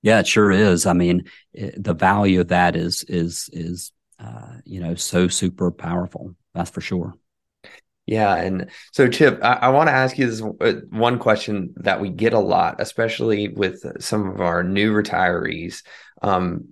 Yeah, 0.00 0.20
it 0.20 0.26
sure 0.26 0.50
is. 0.50 0.86
I 0.86 0.94
mean, 0.94 1.24
it, 1.52 1.82
the 1.82 1.92
value 1.92 2.40
of 2.40 2.48
that 2.48 2.76
is 2.76 3.04
is 3.08 3.50
is 3.52 3.92
uh, 4.18 4.54
you 4.64 4.80
know 4.80 4.94
so 4.94 5.28
super 5.28 5.70
powerful. 5.70 6.34
That's 6.54 6.70
for 6.70 6.80
sure. 6.80 7.12
Yeah, 8.06 8.36
and 8.36 8.70
so 8.92 9.06
Chip, 9.06 9.40
I, 9.42 9.54
I 9.54 9.68
want 9.68 9.88
to 9.88 9.94
ask 9.94 10.16
you 10.16 10.30
this 10.30 10.40
uh, 10.40 10.80
one 10.88 11.18
question 11.18 11.74
that 11.76 12.00
we 12.00 12.08
get 12.08 12.32
a 12.32 12.38
lot, 12.38 12.76
especially 12.78 13.48
with 13.48 14.00
some 14.02 14.30
of 14.30 14.40
our 14.40 14.64
new 14.64 14.94
retirees. 14.94 15.82
Um, 16.22 16.68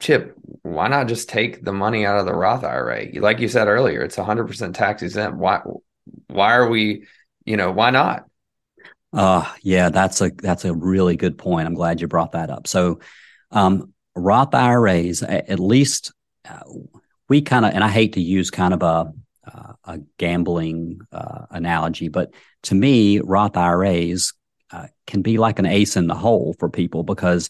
Chip, 0.00 0.34
why 0.62 0.88
not 0.88 1.08
just 1.08 1.28
take 1.28 1.62
the 1.64 1.72
money 1.72 2.04
out 2.06 2.18
of 2.18 2.26
the 2.26 2.34
Roth 2.34 2.64
IRA? 2.64 3.08
Like 3.14 3.40
you 3.40 3.48
said 3.48 3.68
earlier, 3.68 4.02
it's 4.02 4.16
100% 4.16 4.74
tax 4.74 5.02
exempt. 5.02 5.38
Why 5.38 5.60
why 6.26 6.54
are 6.54 6.68
we, 6.68 7.06
you 7.44 7.56
know, 7.56 7.70
why 7.70 7.90
not? 7.90 8.24
Uh 9.12 9.50
yeah, 9.62 9.90
that's 9.90 10.20
a 10.20 10.30
that's 10.30 10.64
a 10.64 10.74
really 10.74 11.16
good 11.16 11.36
point. 11.36 11.66
I'm 11.66 11.74
glad 11.74 12.00
you 12.00 12.08
brought 12.08 12.32
that 12.32 12.50
up. 12.50 12.66
So 12.66 13.00
um 13.50 13.92
Roth 14.14 14.54
IRAs, 14.54 15.22
at 15.22 15.60
least 15.60 16.12
uh, 16.48 16.60
we 17.28 17.42
kind 17.42 17.64
of, 17.64 17.72
and 17.72 17.84
I 17.84 17.88
hate 17.88 18.14
to 18.14 18.20
use 18.20 18.50
kind 18.50 18.74
of 18.74 18.82
a 18.82 19.12
uh, 19.46 19.72
a 19.84 19.98
gambling 20.18 21.00
uh, 21.12 21.46
analogy, 21.50 22.08
but 22.08 22.32
to 22.64 22.74
me, 22.74 23.20
Roth 23.20 23.56
IRAs 23.56 24.34
uh, 24.70 24.86
can 25.06 25.22
be 25.22 25.38
like 25.38 25.58
an 25.58 25.66
ace 25.66 25.96
in 25.96 26.06
the 26.06 26.14
hole 26.14 26.54
for 26.58 26.68
people 26.68 27.02
because 27.02 27.48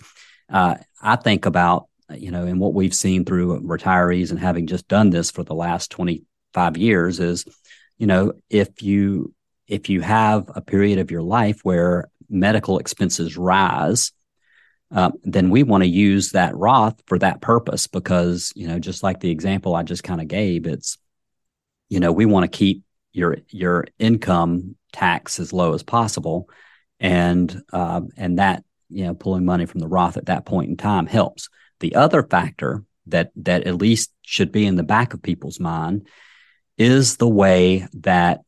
uh, 0.49 0.77
I 1.03 1.17
think 1.17 1.47
about 1.47 1.89
you 2.17 2.31
know, 2.31 2.45
and 2.45 2.61
what 2.61 2.75
we've 2.75 2.95
seen 2.95 3.25
through 3.25 3.61
retirees 3.61 4.31
and 4.31 4.39
having 4.39 4.67
just 4.67 4.89
done 4.89 5.11
this 5.11 5.31
for 5.31 5.43
the 5.43 5.55
last 5.55 5.91
twenty 5.91 6.25
five 6.53 6.77
years 6.77 7.21
is, 7.21 7.45
you 7.99 8.07
know, 8.07 8.33
if 8.49 8.83
you 8.83 9.35
if 9.67 9.89
you 9.89 10.01
have 10.01 10.51
a 10.55 10.61
period 10.61 10.99
of 10.99 11.11
your 11.11 11.23
life 11.23 11.61
where 11.63 12.09
medical 12.29 12.79
expenses 12.79 13.37
rise, 13.37 14.13
uh, 14.93 15.11
then 15.23 15.51
we 15.51 15.63
want 15.63 15.83
to 15.83 15.89
use 15.89 16.31
that 16.33 16.57
Roth 16.57 17.01
for 17.07 17.19
that 17.19 17.41
purpose 17.41 17.87
because, 17.87 18.53
you 18.57 18.67
know, 18.67 18.79
just 18.79 19.03
like 19.03 19.21
the 19.21 19.31
example 19.31 19.75
I 19.75 19.85
just 19.85 20.03
kind 20.03 20.21
of 20.21 20.27
gave, 20.27 20.67
it's, 20.67 20.99
you 21.89 22.01
know, 22.01 22.11
we 22.11 22.27
want 22.27 22.51
to 22.51 22.59
keep 22.59 22.83
your 23.13 23.39
your 23.49 23.87
income 23.99 24.77
tax 24.93 25.41
as 25.41 25.53
low 25.53 25.75
as 25.75 25.83
possible, 25.83 26.49
and 26.99 27.63
uh, 27.73 28.01
and 28.17 28.39
that 28.39 28.65
you 28.89 29.05
know 29.05 29.15
pulling 29.15 29.45
money 29.45 29.67
from 29.67 29.81
the 29.81 29.89
Roth 29.89 30.17
at 30.17 30.27
that 30.27 30.45
point 30.45 30.71
in 30.71 30.77
time 30.77 31.07
helps. 31.07 31.49
The 31.81 31.95
other 31.97 32.23
factor 32.23 32.85
that 33.07 33.33
that 33.37 33.65
at 33.67 33.77
least 33.77 34.13
should 34.23 34.53
be 34.53 34.67
in 34.67 34.77
the 34.77 34.83
back 34.83 35.15
of 35.15 35.23
people's 35.23 35.61
mind 35.61 36.07
is 36.79 37.17
the 37.17 37.29
way 37.29 37.87
that 37.95 38.41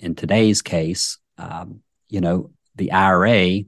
in 0.00 0.14
today's 0.14 0.62
case, 0.62 1.18
um, 1.38 1.80
you 2.08 2.20
know, 2.20 2.50
the 2.76 2.92
IRA 2.92 3.60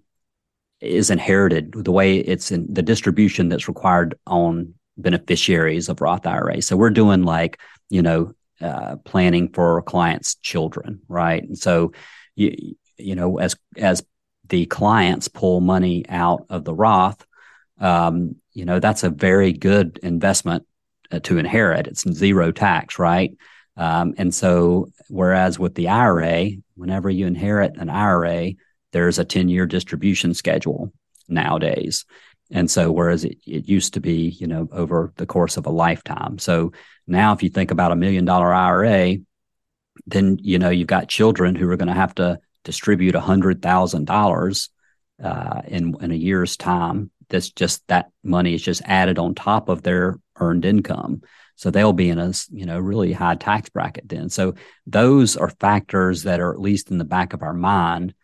is 0.81 1.11
inherited 1.11 1.73
the 1.73 1.93
way 1.93 2.19
it's 2.19 2.51
in 2.51 2.73
the 2.73 2.83
distribution 2.83 3.49
that's 3.49 3.69
required 3.69 4.19
on 4.27 4.75
beneficiaries 4.97 5.89
of 5.89 6.01
Roth 6.01 6.27
IRA. 6.27 6.63
So 6.63 6.77
we're 6.77 6.91
doing 6.91 7.23
like, 7.23 7.59
you 7.89 8.03
know, 8.03 8.35
uh, 8.61 8.97
planning 9.05 9.49
for 9.49 9.83
clients' 9.83 10.37
children, 10.37 11.01
right? 11.09 11.43
And 11.43 11.59
so, 11.59 11.93
you 12.37 12.77
you 12.97 13.15
know, 13.15 13.39
as 13.39 13.57
as 13.77 14.05
the 14.49 14.67
clients 14.67 15.29
pull 15.29 15.61
money 15.61 16.05
out 16.09 16.47
of 16.49 16.65
the 16.65 16.75
Roth, 16.75 17.25
um, 17.81 18.37
you 18.55 18.65
know, 18.65 18.81
that's 18.81 19.03
a 19.03 19.11
very 19.11 19.53
good 19.53 19.99
investment 20.03 20.65
uh, 21.11 21.19
to 21.21 21.39
inherit. 21.39 21.87
It's 21.87 22.09
zero 22.11 22.53
tax, 22.53 22.99
right? 22.99 23.37
Um, 23.77 24.15
and 24.17 24.33
so, 24.33 24.89
whereas 25.09 25.59
with 25.59 25.75
the 25.75 25.89
IRA, 25.89 26.51
whenever 26.77 27.11
you 27.11 27.27
inherit 27.27 27.77
an 27.77 27.91
IRA, 27.91 28.53
there's 28.93 29.19
a 29.19 29.25
10 29.25 29.49
year 29.49 29.67
distribution 29.67 30.33
schedule 30.35 30.93
nowadays. 31.29 32.05
And 32.51 32.71
so, 32.71 32.93
whereas 32.93 33.25
it, 33.25 33.39
it 33.47 33.69
used 33.69 33.95
to 33.95 34.01
be, 34.01 34.29
you 34.29 34.47
know, 34.47 34.69
over 34.71 35.13
the 35.17 35.27
course 35.27 35.57
of 35.57 35.67
a 35.67 35.71
lifetime. 35.71 36.39
So 36.39 36.73
now, 37.07 37.33
if 37.33 37.43
you 37.43 37.49
think 37.49 37.73
about 37.73 37.93
a 37.93 37.97
million 37.97 38.25
dollar 38.25 38.55
IRA, 38.55 39.17
then, 40.07 40.39
you 40.41 40.59
know, 40.59 40.71
you've 40.71 40.87
got 40.87 41.09
children 41.09 41.57
who 41.57 41.69
are 41.69 41.77
going 41.77 41.89
to 41.89 41.95
have 41.95 42.15
to 42.17 42.39
distribute 42.63 43.15
a 43.15 43.21
hundred 43.21 43.61
thousand 43.61 44.09
uh, 44.09 44.13
dollars 44.13 44.71
in 45.19 45.97
in 46.01 46.11
a 46.11 46.15
year's 46.15 46.57
time. 46.57 47.11
That's 47.29 47.51
just 47.51 47.87
that 47.89 48.11
money 48.23 48.55
is 48.55 48.63
just 48.63 48.83
added 48.85 49.19
on 49.19 49.35
top 49.35 49.69
of 49.69 49.83
their 49.83 50.19
earned 50.37 50.65
income. 50.65 51.23
So 51.57 51.71
they'll 51.71 51.93
be 51.93 52.11
in 52.11 52.19
a 52.19 52.33
you 52.51 52.67
know 52.67 52.79
really 52.79 53.13
high 53.13 53.37
tax 53.37 53.69
bracket 53.69 54.09
then. 54.09 54.29
So 54.29 54.55
those 54.87 55.37
are 55.37 55.49
factors 55.49 56.25
that 56.25 56.41
are 56.41 56.53
at 56.53 56.61
least 56.61 56.91
in 56.91 56.99
the 56.99 57.05
back 57.05 57.33
of 57.33 57.43
our 57.43 57.55
mind 57.55 58.15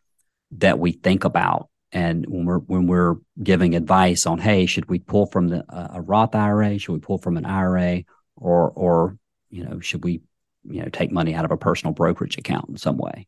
that 0.53 0.79
we 0.79 0.93
think 0.93 1.25
about. 1.25 1.69
And 1.93 2.25
when 2.27 2.45
we're 2.45 2.59
when 2.59 2.87
we're 2.87 3.17
giving 3.43 3.75
advice 3.75 4.27
on, 4.27 4.39
hey, 4.39 4.67
should 4.67 4.89
we 4.89 4.99
pull 4.99 5.27
from 5.27 5.49
the 5.49 5.65
uh, 5.69 5.89
a 5.95 6.01
Roth 6.01 6.35
IRA? 6.35 6.79
Should 6.79 6.93
we 6.93 7.01
pull 7.01 7.19
from 7.19 7.37
an 7.37 7.47
IRA, 7.47 8.05
or 8.37 8.71
or 8.71 9.19
you 9.49 9.65
know, 9.65 9.81
should 9.81 10.05
we 10.05 10.23
you 10.65 10.83
know 10.83 10.89
take 10.89 11.11
money 11.11 11.35
out 11.35 11.45
of 11.45 11.51
a 11.51 11.57
personal 11.57 11.93
brokerage 11.93 12.39
account 12.39 12.69
in 12.69 12.77
some 12.77 12.97
way? 12.97 13.27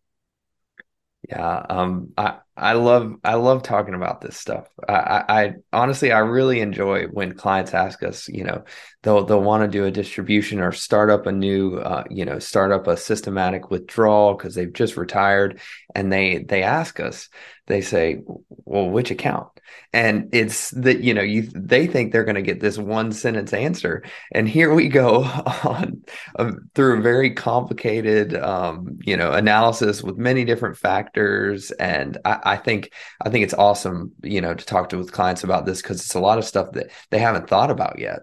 Yeah, 1.28 1.66
um, 1.68 2.12
I 2.16 2.38
I 2.56 2.74
love 2.74 3.14
I 3.24 3.34
love 3.34 3.62
talking 3.62 3.94
about 3.94 4.20
this 4.20 4.36
stuff. 4.36 4.68
I, 4.86 4.92
I, 4.92 5.42
I 5.42 5.54
honestly 5.72 6.12
I 6.12 6.18
really 6.18 6.60
enjoy 6.60 7.06
when 7.06 7.32
clients 7.32 7.72
ask 7.72 8.02
us, 8.02 8.28
you 8.28 8.44
know, 8.44 8.64
they'll 9.02 9.24
they'll 9.24 9.42
want 9.42 9.62
to 9.62 9.68
do 9.68 9.86
a 9.86 9.90
distribution 9.90 10.60
or 10.60 10.70
start 10.70 11.08
up 11.08 11.26
a 11.26 11.32
new, 11.32 11.78
uh, 11.78 12.04
you 12.10 12.26
know, 12.26 12.38
start 12.38 12.70
up 12.70 12.86
a 12.88 12.96
systematic 12.96 13.70
withdrawal 13.70 14.34
because 14.34 14.54
they've 14.54 14.72
just 14.72 14.98
retired, 14.98 15.60
and 15.94 16.12
they 16.12 16.44
they 16.46 16.62
ask 16.62 17.00
us, 17.00 17.30
they 17.68 17.80
say, 17.80 18.20
well, 18.26 18.90
which 18.90 19.10
account? 19.10 19.48
and 19.92 20.28
it's 20.32 20.70
that 20.70 21.00
you 21.00 21.12
know 21.12 21.22
you 21.22 21.42
they 21.54 21.86
think 21.86 22.12
they're 22.12 22.24
going 22.24 22.34
to 22.34 22.42
get 22.42 22.60
this 22.60 22.78
one 22.78 23.12
sentence 23.12 23.52
answer 23.52 24.02
and 24.32 24.48
here 24.48 24.72
we 24.72 24.88
go 24.88 25.24
on 25.64 26.02
um, 26.38 26.70
through 26.74 26.98
a 26.98 27.02
very 27.02 27.34
complicated 27.34 28.34
um, 28.36 28.98
you 29.02 29.16
know 29.16 29.32
analysis 29.32 30.02
with 30.02 30.16
many 30.16 30.44
different 30.44 30.76
factors 30.76 31.70
and 31.72 32.18
I, 32.24 32.38
I, 32.42 32.56
think 32.56 32.92
i 33.24 33.28
think 33.28 33.44
it's 33.44 33.54
awesome 33.54 34.12
you 34.22 34.40
know 34.40 34.54
to 34.54 34.64
talk 34.64 34.88
to 34.90 34.98
with 34.98 35.12
clients 35.12 35.44
about 35.44 35.66
this 35.66 35.82
because 35.82 36.00
it's 36.00 36.14
a 36.14 36.20
lot 36.20 36.38
of 36.38 36.44
stuff 36.44 36.72
that 36.72 36.90
they 37.10 37.18
haven't 37.18 37.48
thought 37.48 37.70
about 37.70 37.98
yet 37.98 38.20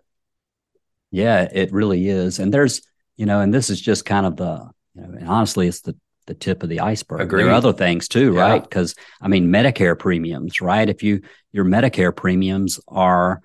yeah 1.11 1.47
it 1.51 1.71
really 1.71 2.07
is 2.07 2.39
and 2.39 2.53
there's 2.53 2.81
you 3.17 3.25
know 3.25 3.39
and 3.39 3.53
this 3.53 3.69
is 3.69 3.79
just 3.79 4.05
kind 4.05 4.25
of 4.25 4.35
the 4.37 4.69
you 4.95 5.01
know 5.01 5.17
and 5.17 5.27
honestly 5.27 5.67
it's 5.67 5.81
the 5.81 5.95
the 6.29 6.35
tip 6.35 6.61
of 6.63 6.69
the 6.69 6.79
iceberg. 6.79 7.21
Agreed. 7.21 7.43
There 7.43 7.51
are 7.51 7.55
other 7.55 7.73
things 7.73 8.07
too, 8.07 8.35
yeah. 8.35 8.39
right? 8.39 8.63
Because 8.63 8.95
I 9.19 9.27
mean, 9.27 9.47
Medicare 9.47 9.97
premiums, 9.97 10.61
right? 10.61 10.87
If 10.87 11.03
you 11.03 11.21
your 11.51 11.65
Medicare 11.65 12.15
premiums 12.15 12.79
are, 12.87 13.41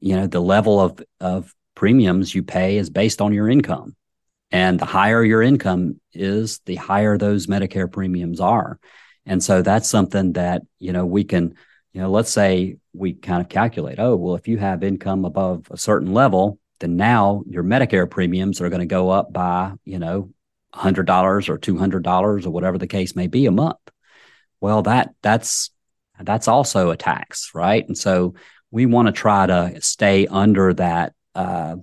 you 0.00 0.16
know, 0.16 0.26
the 0.26 0.40
level 0.40 0.80
of 0.80 1.00
of 1.20 1.54
premiums 1.76 2.34
you 2.34 2.42
pay 2.42 2.78
is 2.78 2.90
based 2.90 3.20
on 3.20 3.32
your 3.32 3.48
income, 3.48 3.94
and 4.50 4.80
the 4.80 4.86
higher 4.86 5.22
your 5.22 5.42
income 5.42 6.00
is, 6.12 6.60
the 6.64 6.76
higher 6.76 7.18
those 7.18 7.46
Medicare 7.46 7.92
premiums 7.92 8.40
are, 8.40 8.80
and 9.26 9.42
so 9.42 9.62
that's 9.62 9.88
something 9.88 10.32
that 10.34 10.62
you 10.78 10.92
know 10.92 11.06
we 11.06 11.24
can, 11.24 11.54
you 11.92 12.00
know, 12.00 12.10
let's 12.10 12.30
say 12.30 12.76
we 12.92 13.14
kind 13.14 13.40
of 13.40 13.48
calculate, 13.48 13.98
oh, 13.98 14.16
well, 14.16 14.34
if 14.36 14.48
you 14.48 14.58
have 14.58 14.82
income 14.82 15.24
above 15.24 15.66
a 15.70 15.76
certain 15.76 16.12
level, 16.12 16.58
then 16.80 16.96
now 16.96 17.42
your 17.48 17.64
Medicare 17.64 18.08
premiums 18.08 18.60
are 18.60 18.68
going 18.68 18.80
to 18.80 18.86
go 18.86 19.10
up 19.10 19.32
by, 19.32 19.72
you 19.84 19.98
know, 19.98 20.30
$100 20.74 21.48
or 21.48 21.58
$200 21.58 22.46
or 22.46 22.50
whatever 22.50 22.78
the 22.78 22.86
case 22.86 23.16
may 23.16 23.26
be 23.26 23.46
a 23.46 23.50
month. 23.50 23.78
Well, 24.60 24.82
that 24.82 25.14
that's 25.22 25.70
that's 26.20 26.48
also 26.48 26.90
a 26.90 26.96
tax, 26.96 27.50
right? 27.54 27.86
And 27.86 27.98
so 27.98 28.34
we 28.70 28.86
want 28.86 29.06
to 29.06 29.12
try 29.12 29.46
to 29.46 29.80
stay 29.80 30.26
under 30.26 30.74
that 30.74 31.12
uh, 31.34 31.76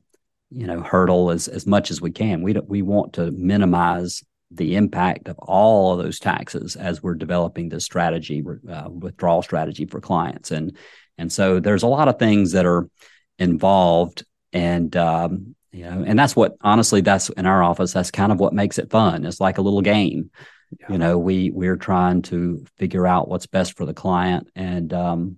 you 0.51 0.67
know 0.67 0.81
hurdle 0.81 1.31
as 1.31 1.47
as 1.47 1.65
much 1.65 1.91
as 1.91 2.01
we 2.01 2.11
can. 2.11 2.41
We 2.41 2.53
don't, 2.53 2.67
we 2.67 2.81
want 2.81 3.13
to 3.13 3.31
minimize 3.31 4.23
the 4.53 4.75
impact 4.75 5.27
of 5.27 5.37
all 5.39 5.93
of 5.93 6.03
those 6.03 6.19
taxes 6.19 6.75
as 6.75 7.01
we're 7.01 7.15
developing 7.15 7.69
this 7.69 7.85
strategy 7.85 8.43
uh, 8.69 8.89
withdrawal 8.89 9.41
strategy 9.41 9.85
for 9.85 10.01
clients. 10.01 10.51
And 10.51 10.75
and 11.17 11.31
so 11.31 11.59
there's 11.59 11.83
a 11.83 11.87
lot 11.87 12.07
of 12.07 12.19
things 12.19 12.51
that 12.53 12.65
are 12.65 12.89
involved 13.39 14.25
and 14.53 14.95
um, 14.97 15.55
you 15.71 15.83
know 15.83 16.03
and 16.05 16.19
that's 16.19 16.35
what 16.35 16.57
honestly 16.61 17.01
that's 17.01 17.29
in 17.29 17.45
our 17.45 17.63
office 17.63 17.93
that's 17.93 18.11
kind 18.11 18.31
of 18.31 18.39
what 18.39 18.53
makes 18.53 18.77
it 18.77 18.89
fun. 18.89 19.25
It's 19.25 19.39
like 19.39 19.57
a 19.57 19.61
little 19.61 19.81
game. 19.81 20.31
Yeah. 20.79 20.93
you 20.93 20.97
know 20.97 21.17
we 21.17 21.51
we're 21.51 21.75
trying 21.75 22.21
to 22.23 22.65
figure 22.77 23.05
out 23.05 23.27
what's 23.27 23.45
best 23.45 23.75
for 23.75 23.85
the 23.85 23.93
client 23.93 24.49
and 24.55 24.93
um 24.93 25.37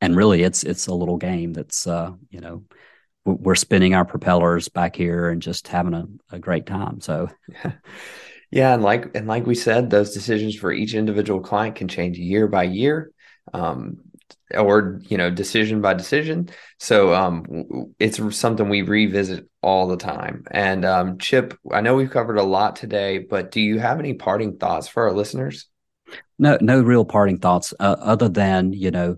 and 0.00 0.14
really 0.14 0.44
it's 0.44 0.62
it's 0.62 0.86
a 0.86 0.94
little 0.94 1.16
game 1.16 1.52
that's 1.52 1.84
uh 1.84 2.12
you 2.30 2.40
know 2.40 2.62
we're 3.26 3.56
spinning 3.56 3.94
our 3.94 4.04
propellers 4.04 4.68
back 4.68 4.94
here 4.94 5.28
and 5.28 5.42
just 5.42 5.68
having 5.68 5.94
a, 5.94 6.06
a 6.30 6.38
great 6.38 6.66
time. 6.66 7.00
So 7.00 7.28
yeah. 7.48 7.72
yeah 8.50 8.74
and 8.74 8.82
like 8.82 9.14
and 9.16 9.26
like 9.26 9.46
we 9.46 9.54
said 9.54 9.90
those 9.90 10.14
decisions 10.14 10.54
for 10.54 10.72
each 10.72 10.94
individual 10.94 11.40
client 11.40 11.74
can 11.74 11.88
change 11.88 12.18
year 12.18 12.46
by 12.46 12.62
year 12.62 13.10
um, 13.52 13.98
or 14.54 15.00
you 15.08 15.16
know 15.18 15.28
decision 15.28 15.80
by 15.80 15.94
decision. 15.94 16.48
So 16.78 17.12
um 17.14 17.94
it's 17.98 18.20
something 18.36 18.68
we 18.68 18.82
revisit 18.82 19.48
all 19.60 19.88
the 19.88 19.96
time. 19.96 20.44
And 20.50 20.84
um 20.84 21.18
chip 21.18 21.58
i 21.72 21.80
know 21.80 21.96
we've 21.96 22.10
covered 22.10 22.38
a 22.38 22.44
lot 22.44 22.76
today 22.76 23.18
but 23.18 23.50
do 23.50 23.60
you 23.60 23.80
have 23.80 23.98
any 23.98 24.14
parting 24.14 24.56
thoughts 24.56 24.86
for 24.86 25.04
our 25.04 25.12
listeners? 25.12 25.66
No 26.38 26.58
no 26.60 26.80
real 26.80 27.04
parting 27.04 27.38
thoughts 27.38 27.74
uh, 27.80 27.96
other 27.98 28.28
than 28.28 28.72
you 28.72 28.92
know 28.92 29.16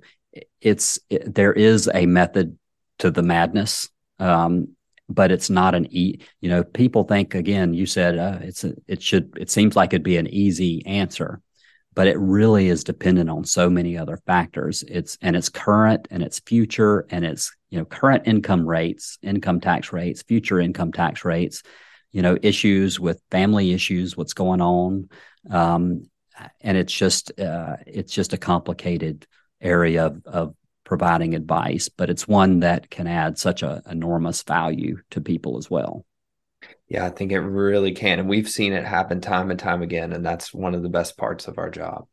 it's 0.62 0.98
it, 1.10 1.34
there 1.34 1.52
is 1.52 1.90
a 1.92 2.06
method 2.06 2.58
to 2.98 3.10
the 3.10 3.22
madness 3.22 3.90
um 4.18 4.68
but 5.09 5.31
it's 5.31 5.48
not 5.48 5.74
an 5.74 5.87
e 5.90 6.18
you 6.40 6.48
know 6.48 6.62
people 6.62 7.04
think 7.04 7.35
again 7.35 7.74
you 7.74 7.87
said 7.87 8.18
uh, 8.18 8.38
it's 8.42 8.64
a, 8.64 8.74
it 8.87 9.02
should 9.02 9.37
it 9.38 9.50
seems 9.50 9.74
like 9.74 9.92
it'd 9.92 10.02
be 10.02 10.16
an 10.16 10.26
easy 10.28 10.85
answer 10.87 11.40
but 11.98 12.07
it 12.07 12.16
really 12.16 12.68
is 12.68 12.85
dependent 12.85 13.28
on 13.28 13.44
so 13.44 13.68
many 13.68 13.98
other 13.98 14.16
factors. 14.18 14.85
It's 14.87 15.18
and 15.20 15.35
it's 15.35 15.48
current 15.48 16.07
and 16.12 16.22
it's 16.22 16.38
future 16.38 17.04
and 17.11 17.24
it's 17.24 17.50
you 17.70 17.78
know 17.81 17.85
current 17.85 18.28
income 18.28 18.64
rates, 18.64 19.18
income 19.20 19.61
tax 19.61 19.92
rates, 19.92 20.22
future 20.22 20.61
income 20.61 20.92
tax 20.92 21.24
rates, 21.24 21.64
you 22.12 22.22
know 22.22 22.38
issues 22.40 23.00
with 23.00 23.20
family 23.33 23.72
issues, 23.72 24.16
what's 24.16 24.33
going 24.33 24.61
on, 24.61 25.09
um, 25.50 26.09
and 26.61 26.76
it's 26.76 26.92
just 26.92 27.37
uh, 27.40 27.78
it's 27.85 28.12
just 28.12 28.33
a 28.33 28.38
complicated 28.38 29.26
area 29.61 30.07
of, 30.07 30.22
of 30.24 30.54
providing 30.88 31.35
advice, 31.35 31.90
but 31.90 32.09
it's 32.09 32.27
one 32.27 32.61
that 32.61 32.88
can 32.88 33.07
add 33.07 33.38
such 33.38 33.62
a 33.62 33.83
enormous 33.90 34.42
value 34.42 34.96
to 35.11 35.20
people 35.20 35.59
as 35.59 35.70
well. 35.70 36.07
Yeah, 36.88 37.05
I 37.05 37.11
think 37.11 37.31
it 37.31 37.40
really 37.40 37.92
can. 37.92 38.18
And 38.18 38.29
we've 38.29 38.48
seen 38.48 38.72
it 38.72 38.87
happen 38.87 39.20
time 39.20 39.51
and 39.51 39.61
time 39.61 39.83
again. 39.83 40.14
And 40.14 40.24
that's 40.24 40.55
one 40.55 40.74
of 40.74 40.83
the 40.83 40.88
best 40.88 41.18
parts 41.18 41.46
of 41.46 41.59
our 41.59 41.68
job. 41.68 42.07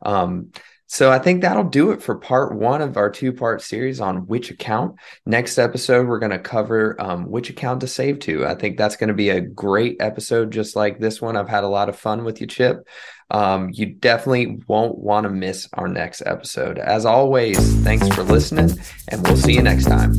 Um, 0.00 0.52
so 0.86 1.12
I 1.12 1.18
think 1.18 1.42
that'll 1.42 1.64
do 1.64 1.90
it 1.90 2.02
for 2.02 2.16
part 2.16 2.54
one 2.54 2.80
of 2.80 2.96
our 2.96 3.10
two 3.10 3.34
part 3.34 3.60
series 3.60 4.00
on 4.00 4.26
which 4.26 4.50
account. 4.50 4.96
Next 5.26 5.58
episode, 5.58 6.06
we're 6.06 6.18
going 6.18 6.32
to 6.32 6.38
cover 6.38 6.96
um, 6.98 7.30
which 7.30 7.50
account 7.50 7.82
to 7.82 7.86
save 7.86 8.18
to. 8.20 8.46
I 8.46 8.54
think 8.54 8.78
that's 8.78 8.96
going 8.96 9.08
to 9.08 9.14
be 9.14 9.30
a 9.30 9.40
great 9.40 9.98
episode, 10.00 10.50
just 10.50 10.74
like 10.74 10.98
this 10.98 11.20
one. 11.20 11.36
I've 11.36 11.48
had 11.48 11.64
a 11.64 11.68
lot 11.68 11.90
of 11.90 11.98
fun 11.98 12.24
with 12.24 12.40
you, 12.40 12.46
Chip. 12.46 12.86
Um, 13.32 13.70
you 13.72 13.86
definitely 13.86 14.62
won't 14.68 14.98
want 14.98 15.24
to 15.24 15.30
miss 15.30 15.66
our 15.72 15.88
next 15.88 16.22
episode. 16.26 16.78
As 16.78 17.06
always, 17.06 17.58
thanks 17.82 18.06
for 18.08 18.22
listening, 18.22 18.78
and 19.08 19.26
we'll 19.26 19.38
see 19.38 19.54
you 19.54 19.62
next 19.62 19.86
time. 19.86 20.12